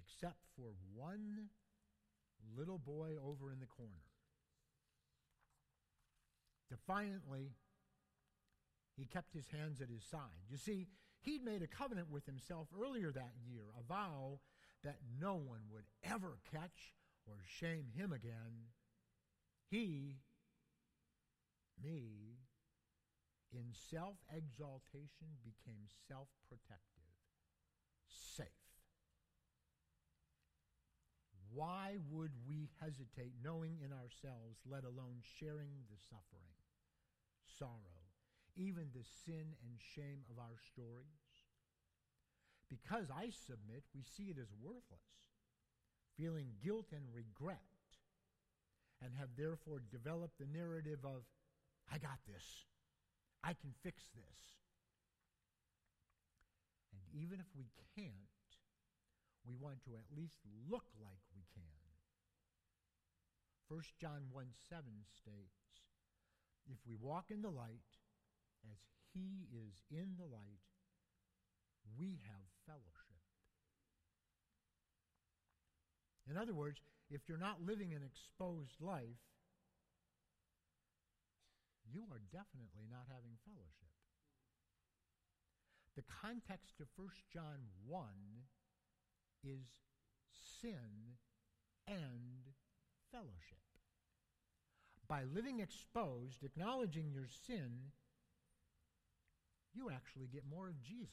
except 0.00 0.40
for 0.56 0.72
one 0.94 1.48
little 2.56 2.78
boy 2.78 3.14
over 3.22 3.50
in 3.50 3.60
the 3.60 3.66
corner. 3.66 4.04
Defiantly, 6.68 7.52
he 8.96 9.04
kept 9.04 9.34
his 9.34 9.48
hands 9.48 9.80
at 9.80 9.88
his 9.88 10.04
side. 10.04 10.48
You 10.50 10.56
see, 10.56 10.88
he'd 11.20 11.44
made 11.44 11.62
a 11.62 11.66
covenant 11.66 12.10
with 12.10 12.26
himself 12.26 12.68
earlier 12.80 13.12
that 13.12 13.32
year, 13.46 13.64
a 13.78 13.82
vow 13.82 14.40
that 14.84 14.98
no 15.20 15.34
one 15.34 15.62
would 15.72 15.84
ever 16.04 16.38
catch 16.50 16.94
or 17.26 17.34
shame 17.46 17.86
him 17.94 18.12
again. 18.12 18.70
He, 19.70 20.16
me, 21.82 22.38
in 23.52 23.72
self 23.90 24.16
exaltation 24.34 25.38
became 25.44 25.86
self 26.08 26.28
protective, 26.48 27.14
safe. 28.08 28.65
Why 31.56 31.96
would 32.12 32.32
we 32.46 32.68
hesitate 32.84 33.32
knowing 33.42 33.80
in 33.80 33.88
ourselves, 33.88 34.60
let 34.68 34.84
alone 34.84 35.24
sharing 35.40 35.88
the 35.88 35.96
suffering, 35.96 36.52
sorrow, 37.48 38.04
even 38.56 38.92
the 38.92 39.08
sin 39.24 39.56
and 39.64 39.80
shame 39.80 40.20
of 40.28 40.36
our 40.36 40.60
stories? 40.68 41.32
Because 42.68 43.08
I 43.08 43.32
submit 43.32 43.88
we 43.96 44.02
see 44.04 44.24
it 44.24 44.36
as 44.36 44.52
worthless, 44.60 45.08
feeling 46.20 46.60
guilt 46.62 46.92
and 46.92 47.08
regret, 47.14 47.72
and 49.00 49.16
have 49.16 49.32
therefore 49.32 49.80
developed 49.90 50.36
the 50.36 50.52
narrative 50.52 51.00
of, 51.08 51.24
I 51.90 51.96
got 51.96 52.20
this, 52.28 52.44
I 53.42 53.56
can 53.56 53.72
fix 53.82 54.04
this. 54.12 54.60
And 56.92 57.00
even 57.22 57.40
if 57.40 57.46
we 57.56 57.72
can't, 57.96 58.35
we 59.46 59.54
want 59.54 59.82
to 59.86 59.94
at 59.94 60.10
least 60.10 60.42
look 60.68 60.84
like 60.98 61.22
we 61.34 61.46
can. 61.54 61.86
1 63.68 63.82
John 63.98 64.26
1 64.30 64.46
7 64.68 64.82
states, 65.14 65.86
If 66.66 66.78
we 66.86 66.98
walk 66.98 67.30
in 67.30 67.42
the 67.42 67.50
light, 67.50 67.90
as 68.66 68.78
he 69.14 69.46
is 69.54 69.82
in 69.90 70.18
the 70.18 70.26
light, 70.26 70.66
we 71.98 72.18
have 72.26 72.46
fellowship. 72.66 73.22
In 76.30 76.36
other 76.36 76.54
words, 76.54 76.82
if 77.10 77.22
you're 77.28 77.38
not 77.38 77.62
living 77.62 77.94
an 77.94 78.02
exposed 78.02 78.80
life, 78.80 79.22
you 81.86 82.02
are 82.10 82.22
definitely 82.34 82.90
not 82.90 83.06
having 83.06 83.38
fellowship. 83.46 83.94
The 85.94 86.06
context 86.10 86.82
of 86.82 86.90
1 86.98 87.08
John 87.32 87.70
1 87.86 88.04
is 89.46 89.66
sin 90.60 91.14
and 91.86 92.52
fellowship. 93.12 93.62
By 95.08 95.22
living 95.32 95.60
exposed, 95.60 96.42
acknowledging 96.42 97.12
your 97.12 97.28
sin, 97.46 97.92
you 99.72 99.90
actually 99.90 100.26
get 100.26 100.42
more 100.48 100.68
of 100.68 100.82
Jesus. 100.82 101.12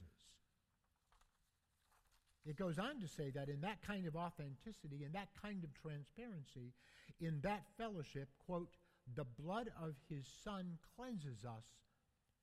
It 2.45 2.57
goes 2.57 2.77
on 2.77 2.99
to 2.99 3.07
say 3.07 3.29
that 3.31 3.47
in 3.47 3.61
that 3.61 3.81
kind 3.85 4.05
of 4.05 4.15
authenticity, 4.15 5.03
in 5.05 5.11
that 5.13 5.29
kind 5.41 5.63
of 5.63 5.73
transparency, 5.73 6.73
in 7.21 7.39
that 7.41 7.63
fellowship, 7.77 8.29
quote, 8.45 8.75
the 9.15 9.25
blood 9.25 9.69
of 9.81 9.95
his 10.09 10.25
Son 10.43 10.77
cleanses 10.95 11.45
us 11.45 11.65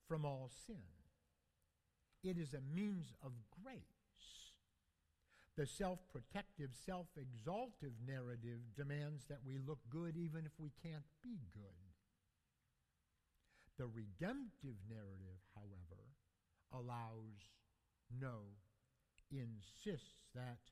from 0.07 0.25
all 0.25 0.49
sin. 0.65 0.81
It 2.23 2.37
is 2.37 2.53
a 2.53 2.61
means 2.75 3.13
of 3.23 3.31
grace. 3.63 4.00
The 5.61 5.67
self 5.67 5.99
protective, 6.09 6.73
self 6.73 7.05
exaltive 7.13 7.93
narrative 8.01 8.73
demands 8.75 9.29
that 9.29 9.45
we 9.45 9.59
look 9.61 9.77
good 9.91 10.17
even 10.17 10.41
if 10.41 10.57
we 10.57 10.73
can't 10.81 11.05
be 11.21 11.37
good. 11.53 11.93
The 13.77 13.85
redemptive 13.85 14.81
narrative, 14.89 15.37
however, 15.53 16.01
allows, 16.73 17.53
no, 18.09 18.57
insists 19.29 20.25
that 20.33 20.65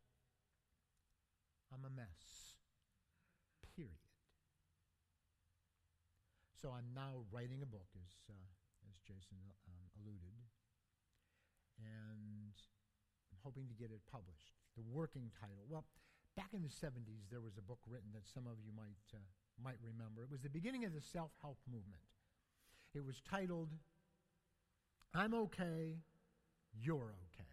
I'm 1.70 1.86
a 1.86 1.94
mess. 1.94 2.58
Period. 3.78 3.94
So 6.60 6.74
I'm 6.74 6.90
now 6.96 7.30
writing 7.30 7.62
a 7.62 7.70
book, 7.70 7.94
as, 7.94 8.10
uh, 8.26 8.90
as 8.90 8.98
Jason 9.06 9.38
um, 9.70 9.86
alluded, 10.02 10.34
and 11.78 12.58
I'm 13.30 13.38
hoping 13.44 13.68
to 13.68 13.76
get 13.76 13.92
it 13.92 14.02
published. 14.10 14.59
The 14.78 14.84
working 14.94 15.32
title. 15.40 15.66
Well, 15.68 15.86
back 16.36 16.54
in 16.54 16.62
the 16.62 16.70
70s, 16.70 17.30
there 17.30 17.42
was 17.42 17.58
a 17.58 17.62
book 17.62 17.80
written 17.88 18.10
that 18.14 18.28
some 18.34 18.48
of 18.48 18.58
you 18.64 18.72
might, 18.76 19.04
uh, 19.14 19.20
might 19.64 19.78
remember. 19.84 20.24
It 20.24 20.32
was 20.32 20.42
the 20.42 20.50
beginning 20.50 20.86
of 20.86 20.94
the 20.94 21.02
self 21.02 21.32
help 21.42 21.58
movement. 21.70 22.04
It 22.94 23.06
was 23.06 23.22
titled, 23.30 23.70
I'm 25.14 25.34
okay, 25.34 25.98
you're 26.82 27.14
okay. 27.34 27.50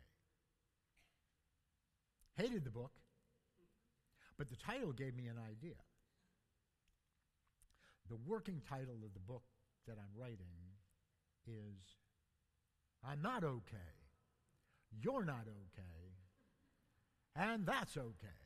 Hated 2.36 2.64
the 2.64 2.70
book, 2.70 2.92
but 4.38 4.48
the 4.48 4.56
title 4.56 4.92
gave 4.92 5.16
me 5.16 5.26
an 5.26 5.38
idea. 5.38 5.76
The 8.08 8.16
working 8.26 8.62
title 8.68 8.96
of 9.04 9.12
the 9.14 9.20
book 9.20 9.42
that 9.88 9.96
I'm 9.98 10.20
writing 10.20 10.54
is 11.46 11.96
I'm 13.04 13.22
not 13.22 13.42
okay, 13.42 13.92
you're 15.00 15.24
not 15.24 15.46
okay, 15.46 15.95
and 17.38 17.66
that's 17.66 17.96
okay. 17.96 18.40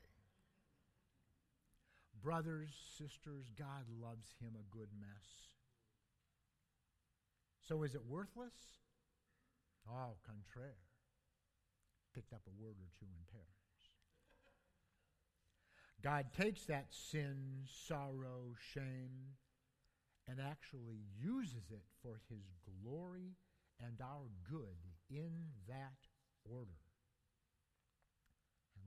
Brothers, 2.23 2.71
sisters, 2.99 3.47
God 3.59 3.87
loves 4.01 4.35
him 4.41 4.53
a 4.55 4.77
good 4.77 4.89
mess. 5.01 5.49
So 7.67 7.83
is 7.83 7.95
it 7.95 8.03
worthless? 8.07 8.53
Oh, 9.89 10.17
contraire. 10.27 10.77
Picked 12.15 12.33
up 12.33 12.43
a 12.47 12.63
word 12.63 12.77
or 12.81 12.91
two 12.99 13.07
in 13.07 13.25
Paris. 13.31 13.47
God 16.03 16.27
takes 16.37 16.65
that 16.65 16.87
sin, 16.91 17.65
sorrow, 17.67 18.55
shame, 18.75 19.37
and 20.29 20.39
actually 20.41 21.05
uses 21.19 21.71
it 21.71 21.85
for 22.03 22.21
his 22.29 22.45
glory 22.83 23.37
and 23.81 24.01
our 24.01 24.29
good 24.49 24.79
in 25.11 25.31
that 25.69 26.09
order. 26.45 26.90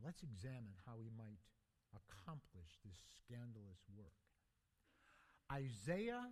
Let's 0.03 0.21
examine 0.21 0.75
how 0.85 0.99
he 0.99 1.09
might 1.15 1.39
accomplish 1.95 2.75
this 2.83 2.99
scandalous 3.23 3.79
work. 3.95 4.19
Isaiah 5.51 6.27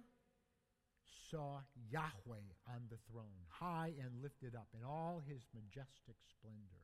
saw 1.29 1.61
Yahweh 1.89 2.51
on 2.67 2.81
the 2.89 2.99
throne, 3.09 3.47
high 3.47 3.93
and 4.03 4.21
lifted 4.21 4.55
up 4.55 4.67
in 4.75 4.83
all 4.83 5.23
his 5.25 5.47
majestic 5.55 6.17
splendor. 6.27 6.83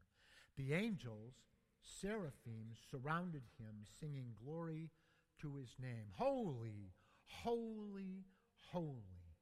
The 0.56 0.74
angels, 0.74 1.34
seraphim, 1.84 2.72
surrounded 2.90 3.44
him, 3.60 3.84
singing 4.00 4.32
glory 4.42 4.90
to 5.42 5.56
his 5.58 5.76
name. 5.82 6.08
Holy, 6.16 6.94
holy, 7.26 8.24
holy. 8.72 9.36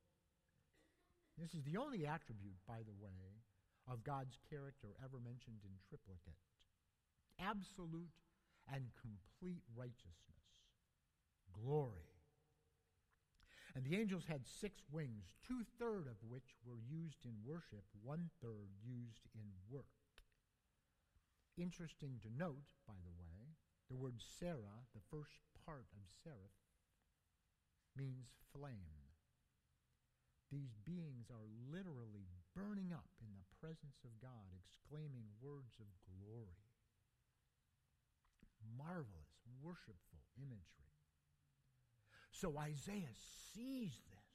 This 1.38 1.54
is 1.54 1.64
the 1.64 1.78
only 1.78 2.08
attribute, 2.08 2.58
by 2.68 2.80
the 2.82 2.98
way, 3.04 3.44
of 3.92 4.04
God's 4.04 4.40
character 4.50 4.96
ever 5.04 5.20
mentioned 5.20 5.62
in 5.64 5.78
triplicate 5.88 6.42
absolute 7.40 8.14
and 8.72 8.90
complete 9.00 9.64
righteousness, 9.76 10.66
glory, 11.54 12.16
and 13.76 13.84
the 13.84 14.00
angels 14.00 14.24
had 14.32 14.48
six 14.48 14.80
wings, 14.90 15.36
two 15.44 15.68
thirds 15.78 16.08
of 16.08 16.16
which 16.24 16.56
were 16.64 16.80
used 16.80 17.28
in 17.28 17.36
worship, 17.44 17.84
one 18.02 18.32
third 18.40 18.72
used 18.80 19.28
in 19.36 19.52
work. 19.68 19.92
Interesting 21.60 22.20
to 22.24 22.32
note, 22.32 22.72
by 22.88 22.96
the 23.04 23.12
way, 23.20 23.52
the 23.92 24.00
word 24.00 24.16
Sarah, 24.40 24.88
the 24.96 25.04
first 25.12 25.44
part 25.68 25.92
of 25.92 26.08
seraph, 26.24 26.56
means 28.00 28.32
flame. 28.56 29.12
These 30.52 30.80
beings 30.88 31.28
are 31.28 31.48
literally 31.68 32.32
burning 32.56 32.96
up 32.96 33.12
in 33.20 33.36
the 33.36 33.50
presence 33.60 34.00
of 34.08 34.24
God, 34.24 34.56
exclaiming 34.56 35.36
words 35.44 35.76
of 35.84 35.92
glory. 36.08 36.65
Marvelous, 38.78 39.32
worshipful 39.62 40.20
imagery. 40.38 40.86
So 42.32 42.58
Isaiah 42.58 43.16
sees 43.54 44.02
this 44.10 44.26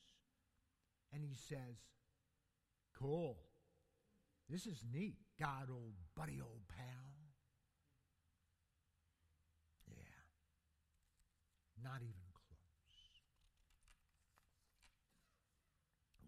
and 1.13 1.23
he 1.23 1.35
says, 1.35 1.77
Cool. 2.99 3.39
This 4.49 4.67
is 4.67 4.85
neat, 4.93 5.17
God, 5.39 5.69
old 5.71 5.95
buddy, 6.17 6.41
old 6.41 6.63
pal. 6.69 7.11
Yeah. 9.87 9.95
Not 11.83 12.03
even 12.03 12.29
close. 12.33 13.21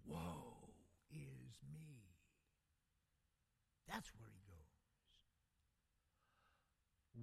Woe 0.06 0.70
is 1.10 1.58
me. 1.74 2.14
That's 3.88 4.10
where 4.18 4.30
he 4.30 4.40
goes. 4.48 4.62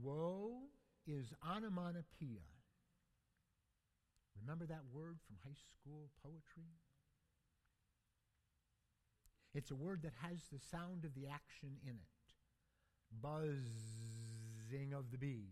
Woe 0.04 0.68
is 1.10 1.34
onomatopoeia 1.43 2.45
Remember 4.41 4.65
that 4.65 4.84
word 4.93 5.17
from 5.28 5.38
high 5.43 5.58
school 5.58 6.10
poetry? 6.24 6.72
It's 9.54 9.72
a 9.72 9.76
word 9.76 10.02
that 10.04 10.13
has 10.22 10.39
the 10.52 10.60
sound 10.60 11.06
of 11.06 11.13
the 11.13 11.28
action 11.28 11.78
in 11.84 11.98
it. 11.98 12.17
Buzzing 13.22 14.93
of 14.93 15.12
the 15.12 15.17
bee 15.17 15.50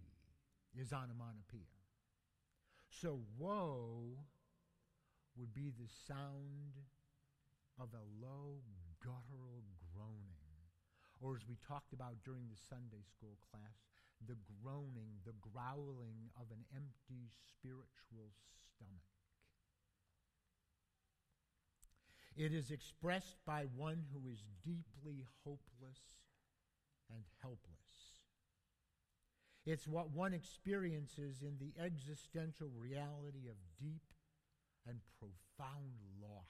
is 0.80 0.93
onomatopoeia. 0.93 1.78
So 2.89 3.20
woe 3.38 4.17
would 5.36 5.54
be 5.54 5.72
the 5.78 5.89
sound 6.08 6.78
of 7.80 7.89
a 7.93 8.26
low 8.26 8.62
guttural 9.04 9.63
groaning. 9.93 10.41
Or 11.20 11.36
as 11.36 11.48
we 11.48 11.58
talked 11.67 11.93
about 11.93 12.24
during 12.24 12.48
the 12.50 12.58
Sunday 12.70 13.02
school 13.04 13.38
class, 13.52 13.96
the 14.25 14.38
groaning, 14.63 15.19
the 15.25 15.36
growling 15.53 16.32
of 16.39 16.47
an 16.51 16.63
empty 16.73 17.30
spiritual 17.47 18.32
stomach. 18.73 19.08
It 22.36 22.53
is 22.53 22.71
expressed 22.71 23.38
by 23.45 23.65
one 23.75 24.06
who 24.13 24.30
is 24.30 24.43
deeply 24.63 25.25
hopeless 25.43 26.01
and 27.10 27.23
helpless. 27.41 27.88
It's 29.65 29.88
what 29.88 30.12
one 30.12 30.34
experiences 30.34 31.41
in 31.41 31.58
the 31.60 31.73
existential 31.82 32.69
reality 32.80 33.49
of 33.49 33.56
deep 33.82 34.13
and 34.88 34.99
profound 35.19 35.91
loss. 36.21 36.45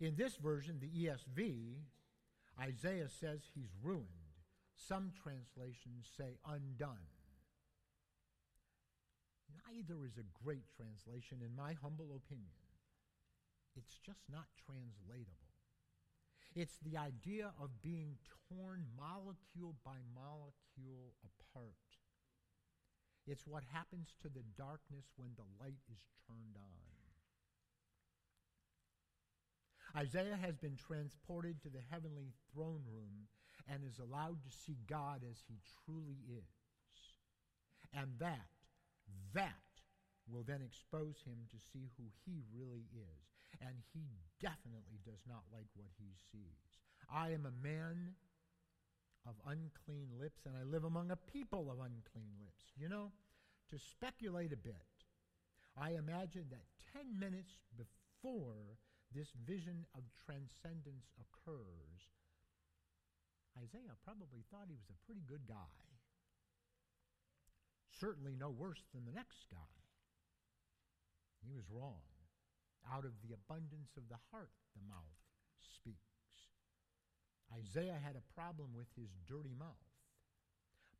In 0.00 0.16
this 0.16 0.36
version, 0.36 0.78
the 0.80 1.06
ESV, 1.06 1.76
Isaiah 2.60 3.08
says 3.08 3.40
he's 3.54 3.70
ruined. 3.82 4.25
Some 4.76 5.12
translations 5.16 6.06
say 6.16 6.38
undone. 6.44 7.08
Neither 9.66 10.04
is 10.04 10.18
a 10.18 10.44
great 10.44 10.68
translation, 10.76 11.38
in 11.40 11.56
my 11.56 11.74
humble 11.82 12.14
opinion. 12.14 12.60
It's 13.74 13.98
just 13.98 14.22
not 14.30 14.46
translatable. 14.64 15.56
It's 16.54 16.78
the 16.80 16.96
idea 16.96 17.52
of 17.60 17.82
being 17.82 18.16
torn 18.48 18.86
molecule 18.96 19.74
by 19.84 20.00
molecule 20.14 21.12
apart. 21.24 21.74
It's 23.26 23.46
what 23.46 23.64
happens 23.72 24.14
to 24.22 24.28
the 24.28 24.44
darkness 24.56 25.06
when 25.16 25.30
the 25.36 25.48
light 25.60 25.82
is 25.90 25.98
turned 26.26 26.56
on. 26.56 26.86
Isaiah 29.96 30.38
has 30.40 30.56
been 30.56 30.76
transported 30.76 31.62
to 31.62 31.68
the 31.68 31.82
heavenly 31.90 32.32
throne 32.52 32.84
room 32.86 33.28
and 33.70 33.82
is 33.82 33.98
allowed 33.98 34.42
to 34.44 34.50
see 34.50 34.78
God 34.86 35.22
as 35.28 35.42
he 35.48 35.58
truly 35.84 36.18
is. 36.30 36.56
And 37.92 38.10
that, 38.18 38.50
that 39.34 39.66
will 40.30 40.42
then 40.42 40.62
expose 40.62 41.22
him 41.24 41.46
to 41.50 41.58
see 41.72 41.90
who 41.96 42.04
he 42.24 42.42
really 42.54 42.86
is. 42.94 43.26
And 43.60 43.74
he 43.94 44.06
definitely 44.40 44.98
does 45.04 45.22
not 45.28 45.42
like 45.52 45.68
what 45.74 45.90
he 45.98 46.12
sees. 46.30 46.78
I 47.10 47.30
am 47.30 47.46
a 47.46 47.66
man 47.66 48.14
of 49.26 49.34
unclean 49.46 50.08
lips, 50.18 50.42
and 50.46 50.54
I 50.56 50.62
live 50.62 50.84
among 50.84 51.10
a 51.10 51.16
people 51.16 51.70
of 51.70 51.78
unclean 51.78 52.34
lips. 52.38 52.64
You 52.76 52.88
know, 52.88 53.12
to 53.70 53.78
speculate 53.78 54.52
a 54.52 54.56
bit, 54.56 54.86
I 55.76 55.92
imagine 55.92 56.46
that 56.50 56.66
10 56.92 57.18
minutes 57.18 57.58
before 57.76 58.78
this 59.14 59.28
vision 59.46 59.86
of 59.94 60.02
transcendence 60.24 61.10
occurs, 61.20 62.10
Isaiah 63.56 63.96
probably 64.04 64.44
thought 64.50 64.68
he 64.68 64.76
was 64.76 64.92
a 64.92 65.02
pretty 65.08 65.24
good 65.24 65.48
guy. 65.48 65.72
Certainly 67.98 68.36
no 68.36 68.50
worse 68.50 68.84
than 68.92 69.04
the 69.08 69.16
next 69.16 69.48
guy. 69.50 69.76
He 71.40 71.50
was 71.52 71.64
wrong. 71.72 72.04
Out 72.92 73.04
of 73.04 73.16
the 73.24 73.32
abundance 73.32 73.96
of 73.96 74.08
the 74.08 74.20
heart, 74.30 74.52
the 74.76 74.84
mouth 74.86 75.18
speaks. 75.58 75.96
Isaiah 77.50 77.98
had 77.98 78.16
a 78.16 78.32
problem 78.34 78.74
with 78.76 78.86
his 78.94 79.10
dirty 79.26 79.54
mouth, 79.58 79.90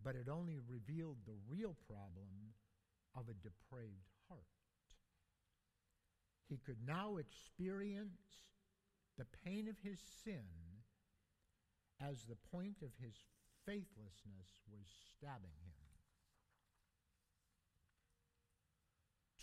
but 0.02 0.16
it 0.16 0.28
only 0.28 0.58
revealed 0.58 1.18
the 1.26 1.36
real 1.48 1.76
problem 1.86 2.56
of 3.14 3.28
a 3.28 3.34
depraved 3.34 4.08
heart. 4.28 4.48
He 6.48 6.58
could 6.58 6.78
now 6.86 7.16
experience 7.16 8.46
the 9.18 9.26
pain 9.44 9.68
of 9.68 9.76
his 9.82 9.98
sin 10.24 10.75
as 12.00 12.24
the 12.24 12.36
point 12.50 12.82
of 12.82 12.90
his 13.00 13.14
faithlessness 13.64 14.62
was 14.70 14.86
stabbing 15.16 15.56
him. 15.64 15.72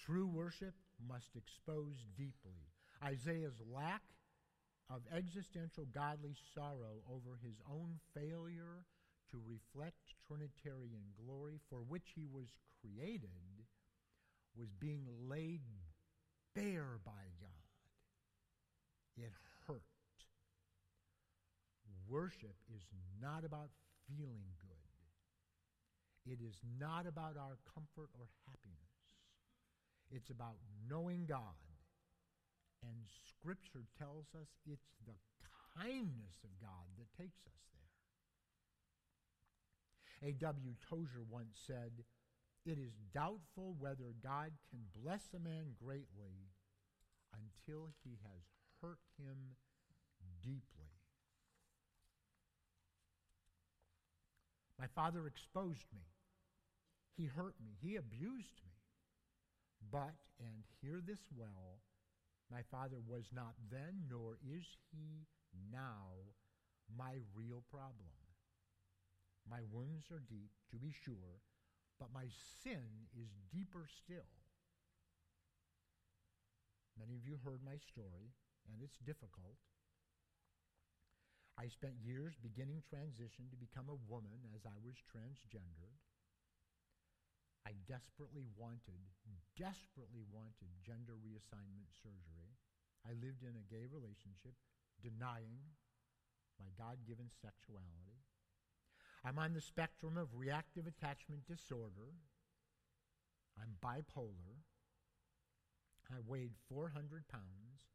True 0.05 0.27
worship 0.27 0.75
must 1.07 1.35
expose 1.35 1.95
deeply 2.17 2.67
Isaiah's 3.03 3.61
lack 3.71 4.01
of 4.89 5.01
existential 5.15 5.85
godly 5.93 6.35
sorrow 6.53 7.03
over 7.09 7.39
his 7.41 7.55
own 7.71 7.99
failure 8.13 8.85
to 9.31 9.39
reflect 9.47 10.15
Trinitarian 10.27 11.15
glory 11.25 11.59
for 11.69 11.79
which 11.79 12.13
he 12.15 12.25
was 12.31 12.47
created 12.81 13.65
was 14.55 14.69
being 14.79 15.07
laid 15.27 15.61
bare 16.53 16.99
by 17.03 17.11
God. 17.41 17.49
It. 19.17 19.31
Worship 22.09 22.55
is 22.75 22.83
not 23.21 23.45
about 23.45 23.69
feeling 24.07 24.43
good. 24.61 24.83
It 26.25 26.39
is 26.41 26.55
not 26.79 27.05
about 27.05 27.35
our 27.37 27.57
comfort 27.73 28.09
or 28.19 28.27
happiness. 28.47 28.93
It's 30.11 30.29
about 30.29 30.55
knowing 30.89 31.25
God. 31.25 31.59
And 32.81 33.07
Scripture 33.27 33.85
tells 33.97 34.27
us 34.35 34.47
it's 34.65 34.95
the 35.05 35.15
kindness 35.75 36.43
of 36.43 36.51
God 36.61 36.87
that 36.97 37.11
takes 37.17 37.39
us 37.47 37.59
there. 40.21 40.29
A.W. 40.29 40.75
Tozer 40.89 41.23
once 41.29 41.59
said, 41.65 42.03
It 42.65 42.77
is 42.77 42.93
doubtful 43.13 43.75
whether 43.79 44.13
God 44.21 44.51
can 44.69 44.79
bless 45.01 45.33
a 45.35 45.39
man 45.39 45.75
greatly 45.75 46.51
until 47.33 47.89
he 48.03 48.19
has 48.23 48.43
hurt 48.81 48.99
him 49.17 49.57
deeply. 50.41 50.82
My 54.79 54.87
father 54.87 55.27
exposed 55.27 55.85
me. 55.93 56.07
He 57.15 57.25
hurt 57.25 57.55
me. 57.63 57.77
He 57.81 57.95
abused 57.95 58.59
me. 58.65 58.73
But, 59.91 60.15
and 60.39 60.63
hear 60.81 61.01
this 61.05 61.21
well, 61.35 61.79
my 62.51 62.61
father 62.71 62.97
was 63.05 63.25
not 63.33 63.53
then, 63.71 64.07
nor 64.09 64.37
is 64.41 64.65
he 64.91 65.27
now, 65.71 66.33
my 66.97 67.19
real 67.35 67.63
problem. 67.69 68.13
My 69.49 69.59
wounds 69.71 70.09
are 70.11 70.23
deep, 70.29 70.51
to 70.71 70.77
be 70.77 70.93
sure, 71.03 71.43
but 71.99 72.13
my 72.13 72.25
sin 72.63 73.09
is 73.11 73.29
deeper 73.51 73.85
still. 73.87 74.31
Many 76.97 77.15
of 77.15 77.25
you 77.25 77.39
heard 77.43 77.61
my 77.65 77.77
story, 77.77 78.31
and 78.71 78.81
it's 78.81 78.97
difficult. 79.05 79.57
I 81.63 81.71
spent 81.71 81.95
years 82.03 82.35
beginning 82.43 82.83
transition 82.83 83.47
to 83.47 83.55
become 83.55 83.87
a 83.87 84.03
woman 84.11 84.43
as 84.51 84.67
I 84.67 84.75
was 84.83 84.99
transgendered. 85.07 85.95
I 87.63 87.71
desperately 87.87 88.51
wanted, 88.59 88.99
desperately 89.55 90.27
wanted 90.27 90.67
gender 90.83 91.15
reassignment 91.15 91.87
surgery. 92.03 92.59
I 93.07 93.15
lived 93.15 93.47
in 93.47 93.55
a 93.55 93.69
gay 93.71 93.87
relationship, 93.87 94.59
denying 94.99 95.71
my 96.59 96.67
God 96.75 96.99
given 97.07 97.31
sexuality. 97.31 98.19
I'm 99.23 99.39
on 99.39 99.55
the 99.55 99.63
spectrum 99.63 100.19
of 100.19 100.35
reactive 100.35 100.83
attachment 100.83 101.47
disorder. 101.47 102.11
I'm 103.55 103.79
bipolar. 103.79 104.59
I 106.11 106.19
weighed 106.27 106.59
400 106.67 107.23
pounds, 107.31 107.87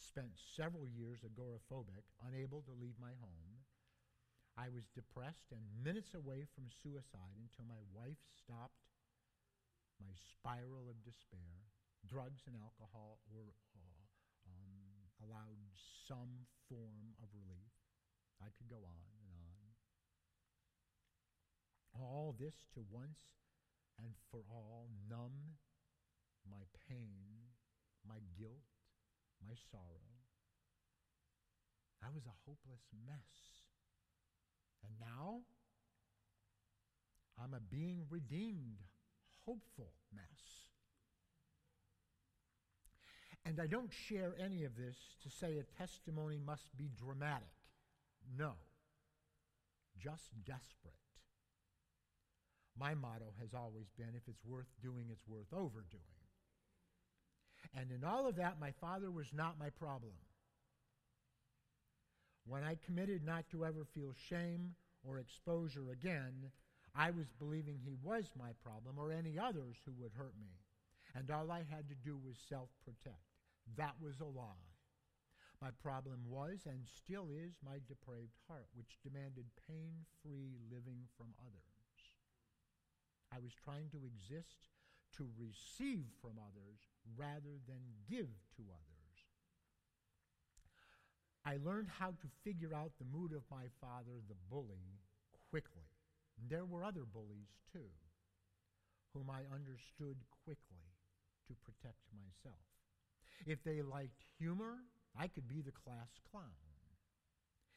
spent 0.00 0.32
several 0.56 0.88
years 0.88 1.20
agoraphobic, 1.20 2.08
unable 2.26 2.62
to 2.62 2.72
leave 2.72 2.96
my 3.00 3.12
home. 3.20 3.64
I 4.56 4.68
was 4.68 4.88
depressed 4.92 5.52
and 5.52 5.62
minutes 5.84 6.12
away 6.16 6.44
from 6.56 6.72
suicide 6.82 7.36
until 7.38 7.64
my 7.68 7.80
wife 7.94 8.20
stopped 8.40 8.90
my 10.00 10.12
spiral 10.16 10.88
of 10.88 11.04
despair. 11.04 11.68
Drugs 12.08 12.48
and 12.48 12.56
alcohol 12.56 13.20
were 13.28 13.52
uh, 13.76 14.00
um, 14.48 15.04
allowed 15.20 15.60
some 16.08 16.48
form 16.68 17.12
of 17.20 17.28
relief. 17.36 17.72
I 18.40 18.48
could 18.56 18.72
go 18.72 18.80
on 18.80 19.04
and 19.20 19.32
on. 19.36 19.60
All 21.92 22.32
this 22.32 22.64
to 22.72 22.80
once 22.88 23.20
and 24.00 24.16
for 24.32 24.40
all 24.48 24.88
numb 25.08 25.60
my 26.48 26.64
pain, 26.88 27.52
my 28.08 28.24
guilt, 28.38 28.69
my 29.42 29.54
sorrow. 29.70 30.10
I 32.02 32.08
was 32.14 32.24
a 32.26 32.40
hopeless 32.46 32.82
mess. 33.06 33.28
And 34.84 34.92
now 35.00 35.40
I'm 37.42 37.54
a 37.54 37.60
being 37.60 38.04
redeemed 38.08 38.80
hopeful 39.44 39.92
mess. 40.14 40.24
And 43.44 43.60
I 43.60 43.66
don't 43.66 43.92
share 43.92 44.34
any 44.38 44.64
of 44.64 44.76
this 44.76 44.96
to 45.22 45.30
say 45.30 45.58
a 45.58 45.78
testimony 45.78 46.38
must 46.38 46.76
be 46.76 46.90
dramatic. 46.94 47.48
No, 48.36 48.52
just 49.98 50.28
desperate. 50.44 50.94
My 52.78 52.94
motto 52.94 53.32
has 53.40 53.54
always 53.54 53.88
been 53.96 54.14
if 54.14 54.28
it's 54.28 54.44
worth 54.44 54.68
doing, 54.82 55.06
it's 55.10 55.26
worth 55.26 55.52
overdoing. 55.52 56.19
And 57.76 57.90
in 57.90 58.04
all 58.04 58.26
of 58.26 58.36
that, 58.36 58.60
my 58.60 58.72
father 58.80 59.10
was 59.10 59.26
not 59.32 59.58
my 59.58 59.70
problem. 59.70 60.12
When 62.46 62.64
I 62.64 62.76
committed 62.84 63.24
not 63.24 63.48
to 63.50 63.64
ever 63.64 63.84
feel 63.94 64.12
shame 64.28 64.74
or 65.04 65.18
exposure 65.18 65.90
again, 65.92 66.50
I 66.94 67.10
was 67.10 67.30
believing 67.38 67.78
he 67.78 67.96
was 68.02 68.24
my 68.36 68.50
problem 68.64 68.98
or 68.98 69.12
any 69.12 69.38
others 69.38 69.76
who 69.84 69.92
would 70.00 70.12
hurt 70.12 70.34
me. 70.40 70.50
And 71.14 71.30
all 71.30 71.50
I 71.50 71.62
had 71.68 71.88
to 71.88 71.94
do 71.94 72.18
was 72.18 72.36
self 72.48 72.68
protect. 72.84 73.22
That 73.76 73.94
was 74.00 74.20
a 74.20 74.24
lie. 74.24 74.66
My 75.62 75.70
problem 75.82 76.24
was 76.26 76.66
and 76.66 76.88
still 76.88 77.28
is 77.30 77.52
my 77.62 77.78
depraved 77.86 78.34
heart, 78.48 78.66
which 78.74 78.98
demanded 79.04 79.44
pain 79.68 79.92
free 80.22 80.56
living 80.72 81.04
from 81.16 81.34
others. 81.38 81.60
I 83.30 83.38
was 83.38 83.52
trying 83.54 83.90
to 83.90 84.02
exist 84.02 84.72
to 85.18 85.28
receive 85.38 86.08
from 86.22 86.40
others 86.40 86.89
rather 87.16 87.58
than 87.66 87.82
give 88.08 88.28
to 88.56 88.62
others. 88.70 89.00
I 91.44 91.56
learned 91.64 91.88
how 91.88 92.10
to 92.10 92.36
figure 92.44 92.74
out 92.74 92.92
the 92.98 93.08
mood 93.16 93.32
of 93.32 93.42
my 93.50 93.64
father, 93.80 94.20
the 94.28 94.36
bully, 94.50 95.00
quickly. 95.50 95.88
There 96.48 96.64
were 96.64 96.84
other 96.84 97.04
bullies 97.04 97.56
too, 97.72 97.90
whom 99.14 99.30
I 99.30 99.42
understood 99.52 100.16
quickly 100.44 100.84
to 101.48 101.54
protect 101.64 102.00
myself. 102.12 102.64
If 103.46 103.64
they 103.64 103.82
liked 103.82 104.24
humor, 104.38 104.84
I 105.18 105.28
could 105.28 105.48
be 105.48 105.60
the 105.60 105.72
class 105.72 106.20
clown. 106.30 106.44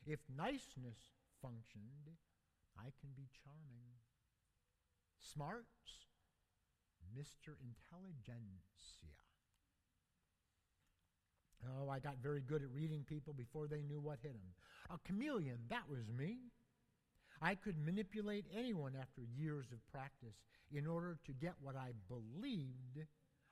If 0.05 0.19
niceness 0.36 0.99
functioned, 1.41 2.19
I 2.77 2.91
can 2.99 3.09
be 3.15 3.29
charming. 3.43 3.88
Smarts, 5.19 6.02
Mr. 7.17 7.56
Intelligentsia. 7.62 9.13
Oh, 11.65 11.89
I 11.89 11.99
got 11.99 12.17
very 12.21 12.41
good 12.41 12.62
at 12.62 12.69
reading 12.73 13.06
people 13.08 13.34
before 13.34 13.67
they 13.67 13.82
knew 13.82 13.99
what 14.02 14.19
hit 14.21 14.34
them. 14.34 14.54
A 14.89 14.97
chameleon, 15.08 15.60
that 15.69 15.89
was 15.89 16.10
me. 16.10 16.38
I 17.41 17.56
could 17.56 17.78
manipulate 17.78 18.45
anyone 18.56 18.93
after 18.99 19.21
years 19.38 19.67
of 19.71 19.86
practice 19.91 20.36
in 20.71 20.88
order 20.88 21.17
to 21.26 21.32
get 21.34 21.54
what 21.62 21.76
I 21.76 21.91
believed 22.08 23.08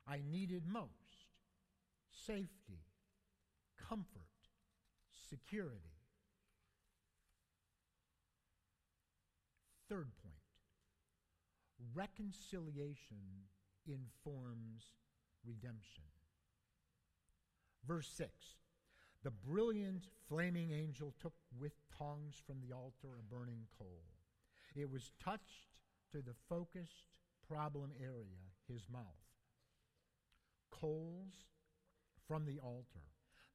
I 0.08 0.22
needed 0.30 0.64
most 0.66 0.92
safety, 2.26 2.84
comfort, 3.90 4.08
security. 5.30 5.78
Third 9.90 10.12
reconciliation 11.94 13.48
informs 13.88 14.84
redemption. 15.46 16.04
Verse 17.88 18.10
6 18.16 18.30
The 19.24 19.32
brilliant 19.32 20.06
flaming 20.28 20.72
angel 20.72 21.14
took 21.22 21.34
with 21.60 21.74
tongs 21.98 22.42
from 22.46 22.58
the 22.62 22.74
altar 22.74 23.18
a 23.20 23.34
burning 23.34 23.66
coal. 23.78 24.04
It 24.76 24.90
was 24.90 25.12
touched 25.24 25.68
to 26.12 26.18
the 26.18 26.36
focused 26.50 27.08
problem 27.48 27.92
area, 28.00 28.40
his 28.68 28.88
mouth. 28.92 29.04
Coals 30.70 31.34
from 32.28 32.46
the 32.46 32.60
altar. 32.60 33.06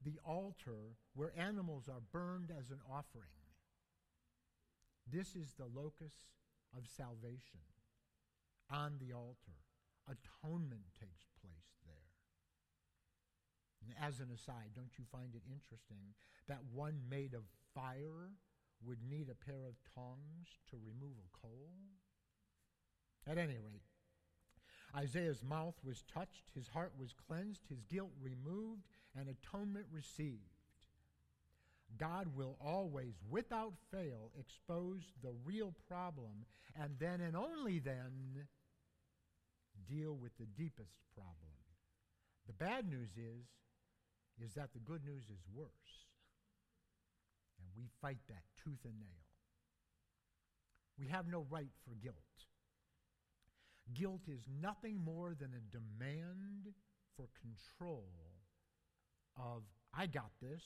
The 0.05 0.19
altar 0.25 0.97
where 1.15 1.33
animals 1.37 1.89
are 1.89 2.03
burned 2.13 2.53
as 2.57 2.71
an 2.71 2.81
offering. 2.91 3.31
This 5.11 5.35
is 5.35 5.55
the 5.55 5.67
locus 5.75 6.13
of 6.77 6.87
salvation 6.87 7.61
on 8.71 8.99
the 8.99 9.13
altar. 9.13 9.59
Atonement 10.07 10.87
takes 10.99 11.27
place 11.41 11.75
there. 11.85 12.11
And 13.83 13.95
as 14.01 14.21
an 14.21 14.31
aside, 14.35 14.75
don't 14.75 14.99
you 14.99 15.05
find 15.11 15.35
it 15.35 15.43
interesting 15.51 16.15
that 16.49 16.63
one 16.73 17.01
made 17.09 17.35
of 17.35 17.43
fire 17.75 18.31
would 18.85 18.99
need 19.09 19.29
a 19.29 19.45
pair 19.45 19.67
of 19.67 19.75
tongs 19.95 20.49
to 20.71 20.77
remove 20.77 21.17
a 21.19 21.39
coal? 21.43 21.75
At 23.27 23.39
any 23.39 23.59
rate, 23.59 23.83
Isaiah's 24.95 25.43
mouth 25.43 25.75
was 25.85 26.05
touched, 26.13 26.51
his 26.55 26.69
heart 26.69 26.93
was 26.99 27.13
cleansed, 27.27 27.63
his 27.69 27.83
guilt 27.83 28.13
removed, 28.23 28.87
and 29.19 29.29
atonement 29.29 29.87
received. 29.91 30.57
God 31.99 32.29
will 32.35 32.57
always, 32.61 33.15
without 33.29 33.75
fail, 33.91 34.31
expose 34.39 35.03
the 35.23 35.33
real 35.45 35.73
problem 35.89 36.47
and 36.75 36.97
then 36.99 37.21
and 37.21 37.37
only 37.37 37.79
then 37.79 38.47
deal 39.89 40.15
with 40.15 40.37
the 40.39 40.47
deepest 40.47 40.95
problem. 41.15 41.57
The 42.47 42.53
bad 42.53 42.89
news 42.89 43.11
is 43.17 43.47
is 44.43 44.55
that 44.55 44.73
the 44.73 44.81
good 44.81 45.05
news 45.05 45.25
is 45.25 45.41
worse. 45.55 46.05
And 47.59 47.69
we 47.77 47.89
fight 48.03 48.19
that 48.29 48.43
tooth 48.63 48.85
and 48.85 48.99
nail. 49.01 49.25
We 50.99 51.07
have 51.09 51.27
no 51.27 51.47
right 51.51 51.71
for 51.85 51.95
guilt. 52.03 52.17
Guilt 53.95 54.23
is 54.29 54.43
nothing 54.61 54.99
more 55.03 55.35
than 55.39 55.53
a 55.55 55.73
demand 55.73 56.75
for 57.17 57.29
control 57.41 58.05
of 59.39 59.63
I 59.95 60.07
got 60.07 60.31
this, 60.43 60.63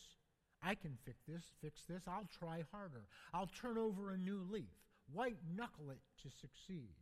I 0.62 0.74
can 0.74 0.96
fix 1.04 1.18
this, 1.28 1.44
fix 1.60 1.82
this, 1.88 2.02
I'll 2.08 2.28
try 2.38 2.64
harder. 2.72 3.06
I'll 3.32 3.50
turn 3.60 3.78
over 3.78 4.10
a 4.10 4.16
new 4.16 4.44
leaf, 4.50 4.74
white 5.12 5.38
knuckle 5.54 5.90
it 5.90 6.00
to 6.22 6.30
succeed. 6.40 6.94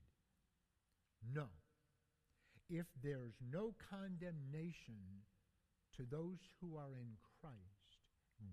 No. 1.35 1.47
If 2.69 2.87
there's 3.03 3.35
no 3.51 3.75
condemnation 3.91 5.25
to 5.97 6.03
those 6.05 6.39
who 6.61 6.77
are 6.77 6.95
in 6.95 7.17
Christ, 7.41 7.97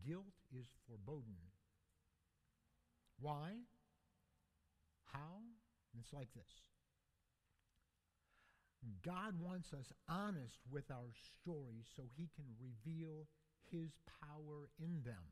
guilt 0.08 0.40
is 0.58 0.68
foreboding. 0.88 1.52
Why? 3.20 3.52
How? 5.12 5.42
It's 6.00 6.14
like 6.14 6.34
this 6.34 6.44
God 9.04 9.40
wants 9.42 9.74
us 9.74 9.92
honest 10.08 10.60
with 10.72 10.90
our 10.92 11.12
stories 11.42 11.86
so 11.96 12.04
he 12.16 12.30
can 12.36 12.46
reveal 12.60 13.28
his 13.72 13.92
power 14.22 14.70
in 14.80 15.02
them. 15.04 15.24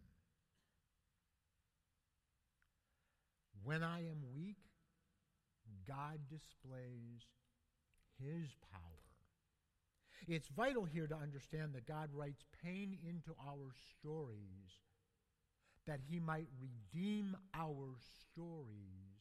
When 3.63 3.83
I 3.83 3.99
am 3.99 4.33
weak, 4.35 4.57
God 5.87 6.19
displays 6.29 7.23
his 8.19 8.55
power. 8.71 8.81
It's 10.27 10.47
vital 10.49 10.85
here 10.85 11.07
to 11.07 11.15
understand 11.15 11.73
that 11.73 11.87
God 11.87 12.09
writes 12.13 12.43
pain 12.63 12.97
into 13.07 13.35
our 13.45 13.71
stories 13.99 14.81
that 15.85 15.99
he 16.09 16.19
might 16.19 16.47
redeem 16.59 17.35
our 17.53 17.95
stories, 18.21 19.19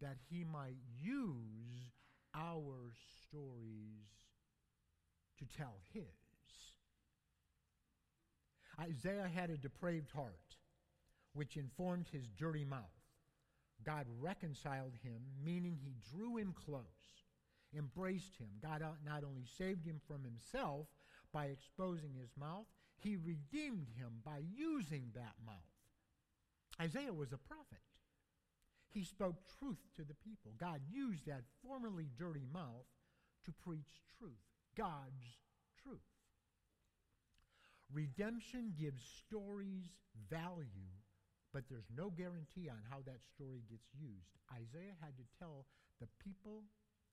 that 0.00 0.16
he 0.30 0.44
might 0.44 0.76
use 1.00 1.90
our 2.34 2.92
stories 3.26 4.10
to 5.38 5.44
tell 5.56 5.74
his. 5.92 6.04
Isaiah 8.80 9.30
had 9.32 9.50
a 9.50 9.56
depraved 9.56 10.10
heart, 10.10 10.56
which 11.32 11.56
informed 11.56 12.06
his 12.12 12.28
dirty 12.38 12.64
mouth. 12.64 12.80
God 13.84 14.06
reconciled 14.20 14.94
him, 15.02 15.20
meaning 15.44 15.78
he 15.82 15.96
drew 16.12 16.36
him 16.36 16.54
close, 16.64 17.23
embraced 17.76 18.36
him. 18.38 18.48
God 18.62 18.82
not 19.04 19.24
only 19.24 19.44
saved 19.58 19.86
him 19.86 20.00
from 20.06 20.24
himself 20.24 20.86
by 21.32 21.46
exposing 21.46 22.14
his 22.14 22.30
mouth, 22.38 22.66
he 22.98 23.16
redeemed 23.16 23.88
him 23.96 24.20
by 24.24 24.42
using 24.56 25.10
that 25.14 25.34
mouth. 25.44 25.56
Isaiah 26.80 27.12
was 27.12 27.32
a 27.32 27.38
prophet. 27.38 27.82
He 28.90 29.04
spoke 29.04 29.36
truth 29.58 29.82
to 29.96 30.04
the 30.04 30.14
people. 30.14 30.52
God 30.58 30.80
used 30.90 31.26
that 31.26 31.42
formerly 31.66 32.08
dirty 32.16 32.46
mouth 32.52 32.86
to 33.44 33.52
preach 33.52 34.02
truth, 34.18 34.38
God's 34.76 35.38
truth. 35.82 35.98
Redemption 37.92 38.72
gives 38.78 39.02
stories 39.26 39.90
value, 40.30 40.94
but 41.52 41.64
there's 41.68 41.90
no 41.96 42.10
guarantee 42.10 42.68
on 42.68 42.78
how 42.90 42.98
that 43.06 43.20
story 43.34 43.62
gets 43.68 43.86
used. 43.98 44.38
Isaiah 44.52 44.96
had 45.00 45.16
to 45.18 45.24
tell 45.38 45.66
the 46.00 46.08
people 46.22 46.62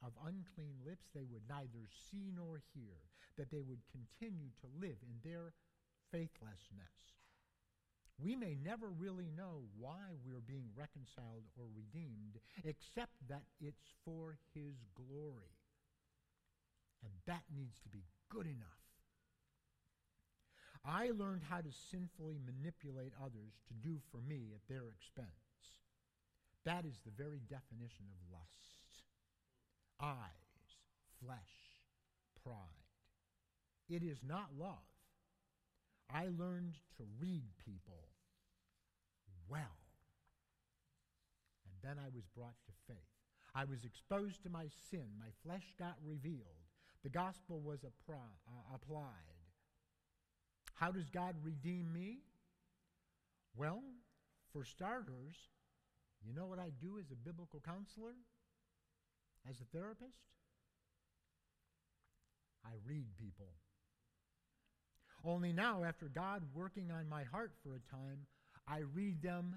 of 0.04 0.12
unclean 0.26 0.76
lips 0.86 1.06
they 1.14 1.26
would 1.26 1.44
neither 1.48 1.88
see 2.10 2.32
nor 2.36 2.62
hear, 2.74 2.98
that 3.38 3.52
they 3.52 3.62
would 3.62 3.82
continue 3.92 4.50
to 4.62 4.68
live 4.80 4.98
in 5.04 5.22
their 5.24 5.54
faithlessness 6.12 7.02
we 8.24 8.36
may 8.36 8.56
never 8.64 8.88
really 8.88 9.30
know 9.36 9.64
why 9.80 10.14
we're 10.24 10.46
being 10.46 10.70
reconciled 10.78 11.50
or 11.58 11.66
redeemed, 11.74 12.38
except 12.64 13.14
that 13.28 13.44
it's 13.60 13.94
for 14.06 14.38
His 14.54 14.76
glory. 14.94 15.58
And 17.04 17.12
that 17.26 17.44
needs 17.54 17.80
to 17.82 17.90
be 17.90 18.06
good 18.30 18.46
enough. 18.46 18.78
I 20.86 21.12
learned 21.12 21.42
how 21.50 21.62
to 21.62 21.72
sinfully 21.92 22.38
manipulate 22.38 23.14
others 23.18 23.62
to 23.68 23.74
do 23.74 23.98
for 24.12 24.22
me 24.22 24.54
at 24.54 24.66
their 24.70 24.90
expense. 24.90 25.30
That 26.66 26.86
is 26.86 27.02
the 27.02 27.12
very 27.12 27.42
definition 27.50 28.06
of 28.10 28.32
lust 28.32 28.71
eyes, 30.02 30.70
flesh, 31.24 31.38
pride. 32.44 32.56
It 33.90 34.04
is 34.04 34.20
not 34.26 34.50
love. 34.58 34.88
I 36.10 36.28
learned 36.38 36.76
to 36.98 37.04
read 37.20 37.44
people 37.64 38.10
well. 39.50 39.80
And 41.66 41.74
then 41.82 42.04
I 42.04 42.10
was 42.14 42.24
brought 42.36 42.56
to 42.66 42.72
faith. 42.88 42.98
I 43.54 43.66
was 43.66 43.84
exposed 43.84 44.44
to 44.44 44.50
my 44.50 44.68
sin. 44.90 45.08
My 45.20 45.28
flesh 45.44 45.74
got 45.78 45.96
revealed. 46.04 46.62
The 47.04 47.10
gospel 47.10 47.60
was 47.60 47.80
appri- 47.80 48.16
uh, 48.48 48.76
applied. 48.76 49.06
How 50.76 50.92
does 50.92 51.10
God 51.10 51.36
redeem 51.44 51.92
me? 51.92 52.20
Well, 53.56 53.84
for 54.54 54.64
starters, 54.64 55.36
you 56.26 56.34
know 56.34 56.46
what 56.46 56.60
I 56.60 56.70
do 56.82 56.98
as 56.98 57.12
a 57.12 57.16
biblical 57.16 57.60
counselor? 57.60 58.16
As 59.50 59.60
a 59.60 59.78
therapist? 59.78 60.20
I 62.66 62.74
read 62.88 63.06
people. 63.18 63.54
Only 65.24 65.54
now, 65.54 65.84
after 65.84 66.08
God 66.08 66.44
working 66.54 66.92
on 66.92 67.10
my 67.10 67.24
heart 67.24 67.54
for 67.64 67.76
a 67.76 67.92
time, 67.92 68.26
I 68.68 68.80
read 68.94 69.22
them 69.22 69.56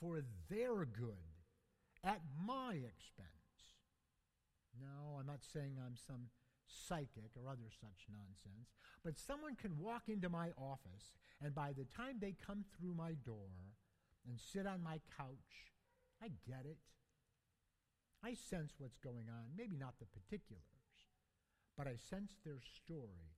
for 0.00 0.22
their 0.48 0.84
good 0.84 1.16
at 2.04 2.20
my 2.44 2.74
expense. 2.74 3.30
No, 4.80 5.18
I'm 5.18 5.26
not 5.26 5.42
saying 5.42 5.76
I'm 5.78 5.96
some 5.96 6.28
psychic 6.66 7.30
or 7.36 7.48
other 7.48 7.70
such 7.80 8.06
nonsense, 8.10 8.74
but 9.04 9.18
someone 9.18 9.56
can 9.56 9.78
walk 9.78 10.08
into 10.08 10.28
my 10.28 10.50
office, 10.58 11.16
and 11.42 11.54
by 11.54 11.72
the 11.72 11.86
time 11.96 12.18
they 12.20 12.34
come 12.46 12.64
through 12.76 12.94
my 12.94 13.12
door 13.24 13.74
and 14.28 14.38
sit 14.38 14.66
on 14.66 14.82
my 14.82 15.00
couch, 15.16 15.72
I 16.22 16.28
get 16.46 16.64
it. 16.64 16.78
I 18.24 18.34
sense 18.34 18.72
what's 18.78 18.98
going 18.98 19.28
on, 19.28 19.56
maybe 19.56 19.76
not 19.76 19.98
the 19.98 20.06
particulars, 20.06 20.62
but 21.76 21.86
I 21.86 21.96
sense 21.96 22.32
their 22.44 22.60
story. 22.60 23.36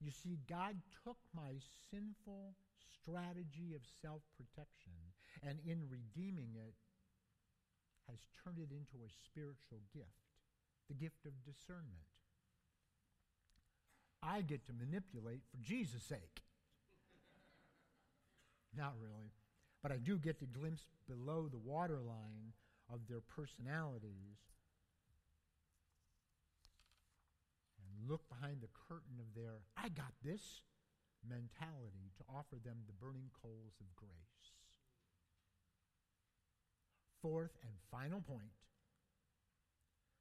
You 0.00 0.10
see, 0.10 0.38
God 0.48 0.76
took 1.04 1.16
my 1.34 1.56
sinful 1.90 2.54
strategy 2.92 3.72
of 3.74 3.82
self 4.02 4.22
protection 4.36 4.92
and 5.42 5.58
in 5.64 5.88
redeeming 5.88 6.52
it 6.54 6.74
has 8.10 8.18
turned 8.44 8.58
it 8.58 8.70
into 8.70 9.04
a 9.04 9.10
spiritual 9.24 9.80
gift, 9.92 10.36
the 10.88 10.94
gift 10.94 11.24
of 11.26 11.32
discernment. 11.44 12.06
I 14.22 14.42
get 14.42 14.66
to 14.66 14.72
manipulate 14.72 15.42
for 15.50 15.58
Jesus' 15.62 16.02
sake. 16.02 16.42
Not 18.76 18.94
really. 19.00 19.32
But 19.82 19.92
I 19.92 19.98
do 19.98 20.18
get 20.18 20.40
to 20.40 20.46
glimpse 20.46 20.82
below 21.08 21.48
the 21.48 21.58
waterline 21.58 22.52
of 22.92 23.00
their 23.08 23.20
personalities 23.20 24.38
and 27.78 28.10
look 28.10 28.28
behind 28.28 28.60
the 28.60 28.72
curtain 28.88 29.18
of 29.18 29.34
their, 29.34 29.62
I 29.76 29.88
got 29.88 30.12
this 30.22 30.62
mentality 31.28 32.12
to 32.18 32.24
offer 32.30 32.56
them 32.62 32.86
the 32.86 32.92
burning 32.92 33.30
coals 33.42 33.74
of 33.80 33.86
grace. 33.96 34.54
Fourth 37.22 37.56
and 37.62 37.74
final 37.90 38.20
point 38.20 38.54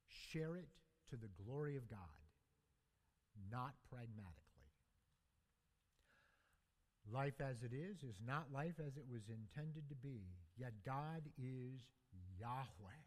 share 0.07 0.55
it 0.55 0.69
to 1.09 1.15
the 1.15 1.29
glory 1.43 1.77
of 1.77 1.87
God, 1.87 2.17
not 3.51 3.75
pragmatically. 3.89 4.41
Life 7.11 7.39
as 7.39 7.61
it 7.61 7.71
is 7.71 8.01
is 8.01 8.17
not 8.25 8.51
life 8.51 8.81
as 8.81 8.97
it 8.97 9.05
was 9.11 9.29
intended 9.29 9.87
to 9.89 9.95
be, 9.95 10.25
yet 10.57 10.73
God 10.83 11.21
is 11.37 11.85
Yahweh, 12.39 13.03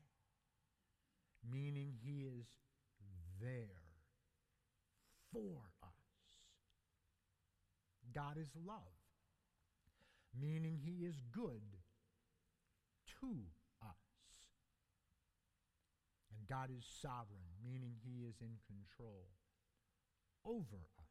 meaning 1.51 1.93
He 2.03 2.27
is 2.27 2.47
there 3.41 3.83
for 5.33 5.63
us. 5.83 5.89
God 8.15 8.37
is 8.39 8.49
love, 8.67 8.99
meaning 10.39 10.79
He 10.83 11.05
is 11.05 11.21
good 11.33 11.77
to 13.21 13.35
us. 13.83 13.97
And 16.35 16.49
God 16.49 16.71
is 16.77 16.85
sovereign, 17.03 17.49
meaning 17.65 17.95
He 18.03 18.25
is 18.25 18.37
in 18.41 18.59
control 18.67 19.29
over 20.45 20.81
us. 20.99 21.09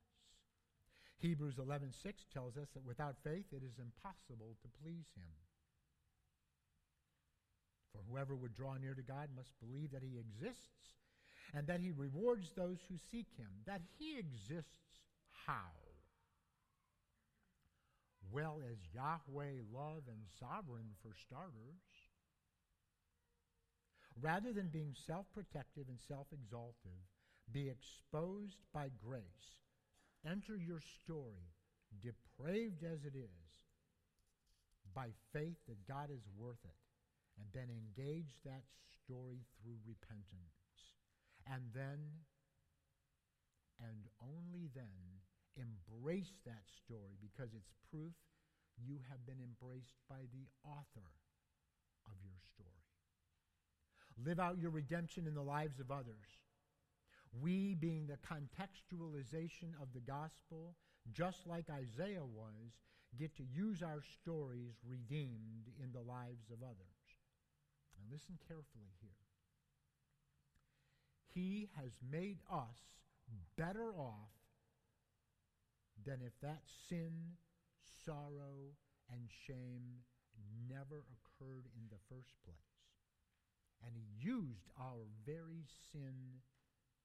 Hebrews 1.20 1.58
11:6 1.58 2.26
tells 2.32 2.58
us 2.58 2.70
that 2.74 2.86
without 2.86 3.18
faith 3.24 3.52
it 3.52 3.64
is 3.64 3.80
impossible 3.80 4.56
to 4.62 4.68
please 4.82 5.08
him. 5.16 5.47
For 7.92 8.00
whoever 8.10 8.36
would 8.36 8.56
draw 8.56 8.76
near 8.76 8.94
to 8.94 9.02
God 9.02 9.30
must 9.36 9.52
believe 9.60 9.92
that 9.92 10.04
he 10.04 10.20
exists 10.20 10.96
and 11.54 11.68
that 11.68 11.80
he 11.80 11.92
rewards 11.92 12.52
those 12.56 12.78
who 12.90 12.96
seek 13.12 13.28
him. 13.38 13.50
That 13.66 13.82
he 13.98 14.18
exists 14.18 15.00
how? 15.46 15.72
well 18.32 18.60
as 18.70 18.78
Yahweh 18.94 19.62
love 19.74 20.04
and 20.08 20.22
sovereign 20.40 20.90
for 21.02 21.14
starters. 21.16 21.82
Rather 24.20 24.52
than 24.52 24.68
being 24.68 24.96
self 25.06 25.26
protective 25.34 25.86
and 25.90 26.00
self 26.08 26.28
exaltive, 26.34 27.06
be 27.52 27.70
exposed 27.70 28.58
by 28.74 28.90
grace. 29.06 29.62
Enter 30.26 30.58
your 30.58 30.82
story, 31.04 31.54
depraved 32.02 32.84
as 32.84 33.06
it 33.06 33.16
is, 33.16 33.48
by 34.94 35.10
faith 35.32 35.58
that 35.68 35.88
God 35.88 36.10
is 36.12 36.24
worth 36.38 36.60
it, 36.66 36.76
and 37.38 37.46
then 37.54 37.70
engage 37.70 38.34
that 38.44 38.66
story 39.02 39.46
through 39.62 39.78
repentance. 39.86 40.58
And 41.46 41.64
then, 41.74 42.26
and 43.80 44.10
only 44.20 44.70
then, 44.74 45.22
embrace 45.56 46.34
that 46.46 46.66
story 46.84 47.18
because 47.22 47.54
it's 47.54 47.72
proof 47.90 48.14
you 48.78 49.00
have 49.10 49.26
been 49.26 49.42
embraced 49.42 49.98
by 50.10 50.28
the 50.34 50.46
author 50.66 51.10
of 52.06 52.18
your 52.22 52.38
story. 52.54 52.86
Live 54.26 54.40
out 54.40 54.60
your 54.60 54.72
redemption 54.72 55.28
in 55.28 55.34
the 55.34 55.42
lives 55.42 55.80
of 55.80 55.92
others. 55.92 56.30
We, 57.42 57.76
being 57.76 58.08
the 58.08 58.18
contextualization 58.26 59.74
of 59.82 59.94
the 59.94 60.00
gospel, 60.00 60.76
just 61.14 61.46
like 61.46 61.66
Isaiah 61.70 62.26
was, 62.26 62.74
get 63.18 63.36
to 63.38 63.44
use 63.44 63.82
our 63.82 64.02
stories 64.22 64.74
redeemed 64.88 65.70
in 65.82 65.92
the 65.92 66.02
lives 66.02 66.50
of 66.52 66.64
others. 66.64 66.97
Listen 68.12 68.38
carefully 68.48 68.92
here. 69.02 69.10
He 71.34 71.70
has 71.76 71.92
made 72.10 72.40
us 72.52 72.80
better 73.58 73.94
off 73.94 74.32
than 76.06 76.22
if 76.26 76.34
that 76.42 76.62
sin, 76.90 77.36
sorrow, 78.06 78.74
and 79.12 79.30
shame 79.46 80.04
never 80.70 81.04
occurred 81.12 81.66
in 81.76 81.84
the 81.90 82.00
first 82.10 82.34
place. 82.46 82.56
And 83.86 83.94
he 83.96 84.08
used 84.18 84.70
our 84.80 85.06
very 85.26 85.66
sin 85.92 86.42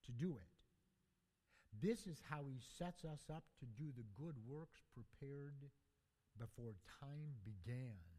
to 0.07 0.12
do 0.12 0.37
it. 0.37 0.53
This 1.81 2.07
is 2.07 2.23
how 2.31 2.45
he 2.47 2.61
sets 2.79 3.05
us 3.05 3.23
up 3.31 3.45
to 3.61 3.67
do 3.67 3.91
the 3.97 4.07
good 4.17 4.37
works 4.47 4.83
prepared 4.95 5.71
before 6.38 6.75
time 7.01 7.35
began. 7.45 8.12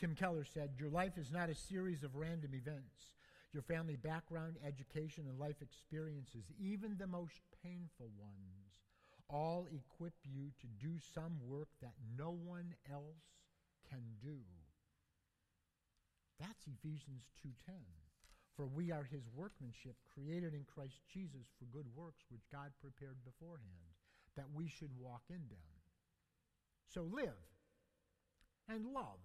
Tim 0.00 0.14
Keller 0.14 0.44
said, 0.44 0.70
Your 0.78 0.88
life 0.88 1.18
is 1.18 1.30
not 1.30 1.50
a 1.50 1.54
series 1.54 2.02
of 2.02 2.16
random 2.16 2.54
events. 2.54 3.12
Your 3.52 3.62
family 3.62 3.96
background, 3.96 4.56
education, 4.66 5.26
and 5.28 5.38
life 5.38 5.60
experiences, 5.60 6.44
even 6.58 6.96
the 6.96 7.06
most 7.06 7.42
painful 7.62 8.08
ones, 8.18 8.80
all 9.28 9.66
equip 9.68 10.14
you 10.24 10.52
to 10.58 10.66
do 10.82 10.96
some 11.12 11.36
work 11.46 11.68
that 11.82 11.92
no 12.16 12.30
one 12.30 12.74
else 12.90 13.44
can 13.90 14.00
do. 14.22 14.38
That's 16.38 16.66
Ephesians 16.66 17.28
2:10. 17.42 17.84
For 18.56 18.66
we 18.66 18.90
are 18.90 19.04
his 19.04 19.28
workmanship 19.28 19.96
created 20.14 20.54
in 20.54 20.64
Christ 20.64 21.02
Jesus 21.12 21.46
for 21.58 21.66
good 21.66 21.94
works 21.94 22.24
which 22.30 22.48
God 22.50 22.72
prepared 22.80 23.22
beforehand 23.22 23.96
that 24.34 24.50
we 24.50 24.66
should 24.66 24.98
walk 24.98 25.24
in 25.28 25.48
them. 25.48 25.68
So 26.86 27.02
live 27.02 27.36
and 28.66 28.86
love 28.86 29.20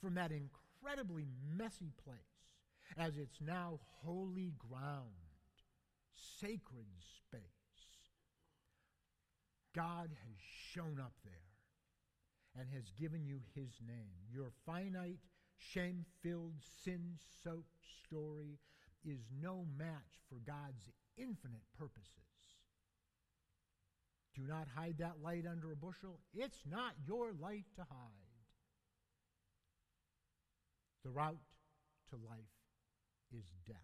from 0.00 0.14
that 0.14 0.32
incredibly 0.32 1.26
messy 1.56 1.92
place 2.04 2.18
as 2.96 3.16
it's 3.16 3.40
now 3.40 3.80
holy 4.02 4.52
ground 4.58 5.10
sacred 6.40 6.86
space. 6.98 7.40
God 9.74 10.10
has 10.10 10.36
shown 10.72 10.98
up 11.00 11.12
there 11.24 11.32
and 12.58 12.68
has 12.70 12.90
given 12.98 13.26
you 13.26 13.40
his 13.54 13.70
name. 13.86 14.16
Your 14.32 14.50
finite, 14.64 15.20
shame 15.58 16.04
filled, 16.22 16.54
sin 16.84 17.18
soaked 17.44 17.84
story 18.04 18.58
is 19.04 19.20
no 19.40 19.66
match 19.76 20.20
for 20.28 20.36
God's 20.46 20.90
infinite 21.18 21.64
purposes. 21.78 22.10
Do 24.34 24.42
not 24.46 24.68
hide 24.74 24.96
that 24.98 25.22
light 25.22 25.44
under 25.50 25.72
a 25.72 25.76
bushel. 25.76 26.20
It's 26.34 26.60
not 26.68 26.92
your 27.06 27.32
light 27.40 27.64
to 27.76 27.82
hide. 27.82 28.25
The 31.06 31.12
route 31.12 31.38
to 32.10 32.16
life 32.16 32.58
is 33.32 33.44
death. 33.64 33.76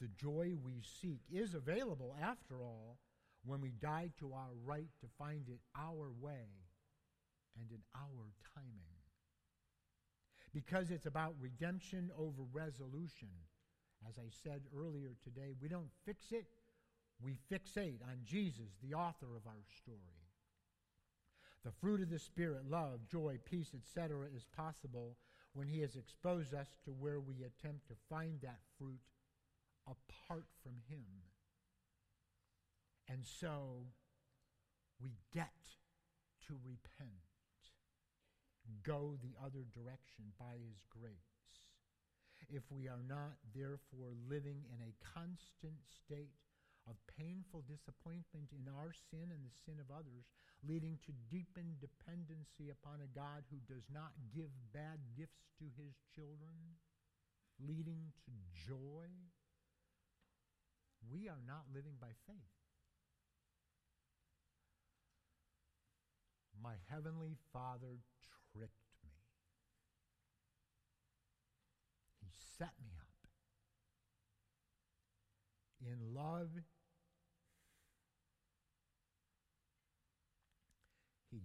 The 0.00 0.08
joy 0.08 0.54
we 0.60 0.82
seek 1.00 1.20
is 1.32 1.54
available, 1.54 2.16
after 2.20 2.60
all, 2.60 2.98
when 3.44 3.60
we 3.60 3.70
die 3.70 4.10
to 4.18 4.32
our 4.32 4.50
right 4.64 4.88
to 5.00 5.06
find 5.16 5.48
it 5.48 5.60
our 5.78 6.10
way 6.20 6.48
and 7.56 7.70
in 7.70 7.78
our 7.94 8.32
timing. 8.52 8.98
Because 10.52 10.90
it's 10.90 11.06
about 11.06 11.36
redemption 11.40 12.10
over 12.18 12.42
resolution. 12.52 13.28
As 14.08 14.18
I 14.18 14.26
said 14.42 14.62
earlier 14.76 15.14
today, 15.22 15.54
we 15.62 15.68
don't 15.68 15.92
fix 16.04 16.32
it, 16.32 16.46
We 17.22 17.38
fixate 17.52 18.02
on 18.02 18.18
Jesus, 18.24 18.72
the 18.82 18.94
author 18.94 19.36
of 19.36 19.46
our 19.46 19.62
story. 19.80 20.26
The 21.64 21.70
fruit 21.70 22.00
of 22.00 22.10
the 22.10 22.18
Spirit, 22.18 22.68
love, 22.68 23.06
joy, 23.08 23.38
peace, 23.44 23.70
etc., 23.72 24.26
is 24.34 24.44
possible 24.56 25.16
when 25.54 25.68
He 25.68 25.80
has 25.80 25.96
exposed 25.96 26.54
us 26.54 26.68
to 26.84 26.90
where 26.90 27.20
we 27.20 27.44
attempt 27.44 27.88
to 27.88 27.94
find 28.08 28.40
that 28.40 28.60
fruit 28.78 29.00
apart 29.86 30.46
from 30.62 30.74
Him. 30.88 31.04
And 33.08 33.24
so 33.24 33.86
we 35.02 35.12
get 35.34 35.52
to 36.46 36.54
repent, 36.64 37.26
go 38.82 39.16
the 39.22 39.34
other 39.44 39.66
direction 39.74 40.32
by 40.38 40.54
His 40.54 40.82
grace. 40.88 41.12
If 42.48 42.62
we 42.70 42.88
are 42.88 43.02
not, 43.06 43.38
therefore, 43.54 44.14
living 44.28 44.64
in 44.72 44.80
a 44.82 44.96
constant 45.14 45.78
state 45.86 46.34
of 46.88 46.98
painful 47.06 47.62
disappointment 47.68 48.50
in 48.50 48.66
our 48.66 48.90
sin 49.10 49.30
and 49.30 49.44
the 49.46 49.54
sin 49.64 49.78
of 49.78 49.94
others, 49.94 50.26
leading 50.66 50.98
to 51.06 51.12
deepened 51.30 51.80
dependency 51.80 52.70
upon 52.70 53.00
a 53.02 53.10
God 53.18 53.42
who 53.50 53.58
does 53.72 53.84
not 53.92 54.12
give 54.34 54.50
bad 54.72 54.98
gifts 55.16 55.50
to 55.58 55.64
his 55.76 55.94
children, 56.14 56.78
leading 57.58 58.12
to 58.24 58.32
joy, 58.68 59.10
we 61.10 61.28
are 61.28 61.42
not 61.46 61.66
living 61.74 61.94
by 62.00 62.14
faith. 62.26 62.36
My 66.62 66.74
heavenly 66.88 67.36
Father 67.52 67.98
tricked 68.52 68.94
me. 69.02 69.18
He 72.20 72.30
set 72.58 72.74
me 72.80 72.92
up. 73.00 73.08
In 75.84 76.14
love, 76.14 76.50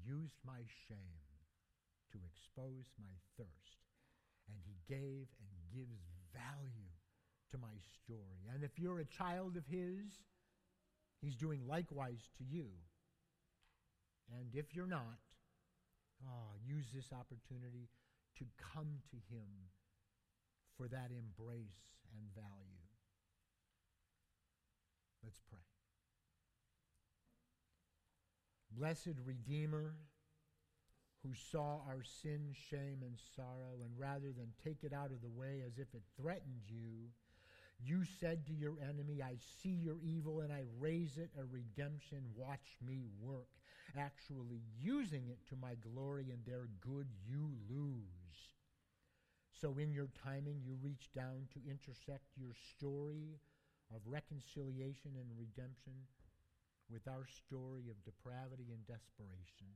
used 0.08 0.39
my 0.47 0.64
shame 0.88 1.28
to 2.12 2.18
expose 2.24 2.88
my 2.95 3.12
thirst. 3.36 3.84
And 4.47 4.58
He 4.64 4.80
gave 4.88 5.28
and 5.43 5.51
gives 5.76 5.99
value 6.32 6.91
to 7.51 7.58
my 7.58 7.76
story. 7.99 8.47
And 8.53 8.64
if 8.64 8.80
you're 8.80 8.99
a 8.99 9.05
child 9.05 9.58
of 9.58 9.68
His, 9.68 10.24
He's 11.22 11.36
doing 11.36 11.68
likewise 11.68 12.30
to 12.38 12.43
you. 12.43 12.68
And 14.32 14.55
if 14.55 14.76
you're 14.76 14.88
not, 14.88 15.20
oh, 16.26 16.55
use 16.66 16.86
this 16.93 17.12
opportunity 17.12 17.89
to 18.39 18.45
come 18.74 19.01
to 19.12 19.18
Him 19.34 19.47
for 20.78 20.88
that 20.88 21.12
embrace 21.12 21.84
and 22.14 22.24
value. 22.36 22.88
Let's 25.24 25.39
pray. 25.49 25.76
Blessed 28.78 29.17
Redeemer, 29.25 29.95
who 31.23 31.34
saw 31.51 31.80
our 31.88 32.03
sin, 32.21 32.53
shame, 32.69 32.99
and 33.01 33.17
sorrow, 33.36 33.82
and 33.84 33.89
rather 33.97 34.32
than 34.32 34.53
take 34.63 34.84
it 34.84 34.93
out 34.93 35.11
of 35.11 35.21
the 35.21 35.30
way 35.30 35.63
as 35.65 35.80
if 35.80 35.88
it 35.95 36.03
threatened 36.19 36.61
you, 36.67 37.09
you 37.84 38.03
said 38.19 38.45
to 38.45 38.53
your 38.53 38.75
enemy, 38.82 39.21
I 39.23 39.38
see 39.61 39.69
your 39.82 39.97
evil 40.03 40.41
and 40.41 40.53
I 40.53 40.63
raise 40.80 41.17
it 41.17 41.32
a 41.39 41.45
redemption. 41.45 42.19
Watch 42.36 42.78
me 42.86 43.05
work. 43.19 43.49
Actually, 43.97 44.61
using 44.80 45.28
it 45.30 45.39
to 45.49 45.55
my 45.55 45.73
glory 45.75 46.28
and 46.32 46.45
their 46.45 46.67
good, 46.82 47.07
you 47.28 47.49
lose. 47.69 48.51
So, 49.59 49.78
in 49.80 49.91
your 49.91 50.09
timing, 50.23 50.61
you 50.63 50.78
reach 50.84 51.09
down 51.15 51.47
to 51.53 51.69
intersect 51.69 52.25
your 52.36 52.53
story 52.75 53.39
of 53.95 54.01
reconciliation 54.05 55.11
and 55.15 55.30
redemption 55.39 55.93
with 56.92 57.08
our 57.08 57.26
story 57.26 57.90
of 57.90 58.04
depravity 58.06 58.72
and 58.72 58.86
desperation. 58.88 59.68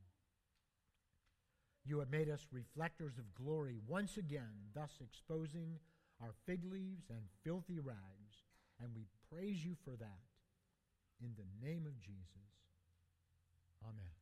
You 1.83 1.99
have 1.99 2.09
made 2.09 2.29
us 2.29 2.45
reflectors 2.51 3.17
of 3.17 3.33
glory 3.33 3.77
once 3.87 4.17
again, 4.17 4.69
thus 4.73 4.91
exposing 5.01 5.79
our 6.21 6.33
fig 6.45 6.63
leaves 6.63 7.09
and 7.09 7.21
filthy 7.43 7.79
rags, 7.79 8.45
and 8.79 8.89
we 8.95 9.07
praise 9.31 9.65
you 9.65 9.75
for 9.83 9.95
that. 9.97 10.21
In 11.19 11.33
the 11.37 11.67
name 11.67 11.85
of 11.85 11.99
Jesus. 11.99 12.49
Amen. 13.83 14.20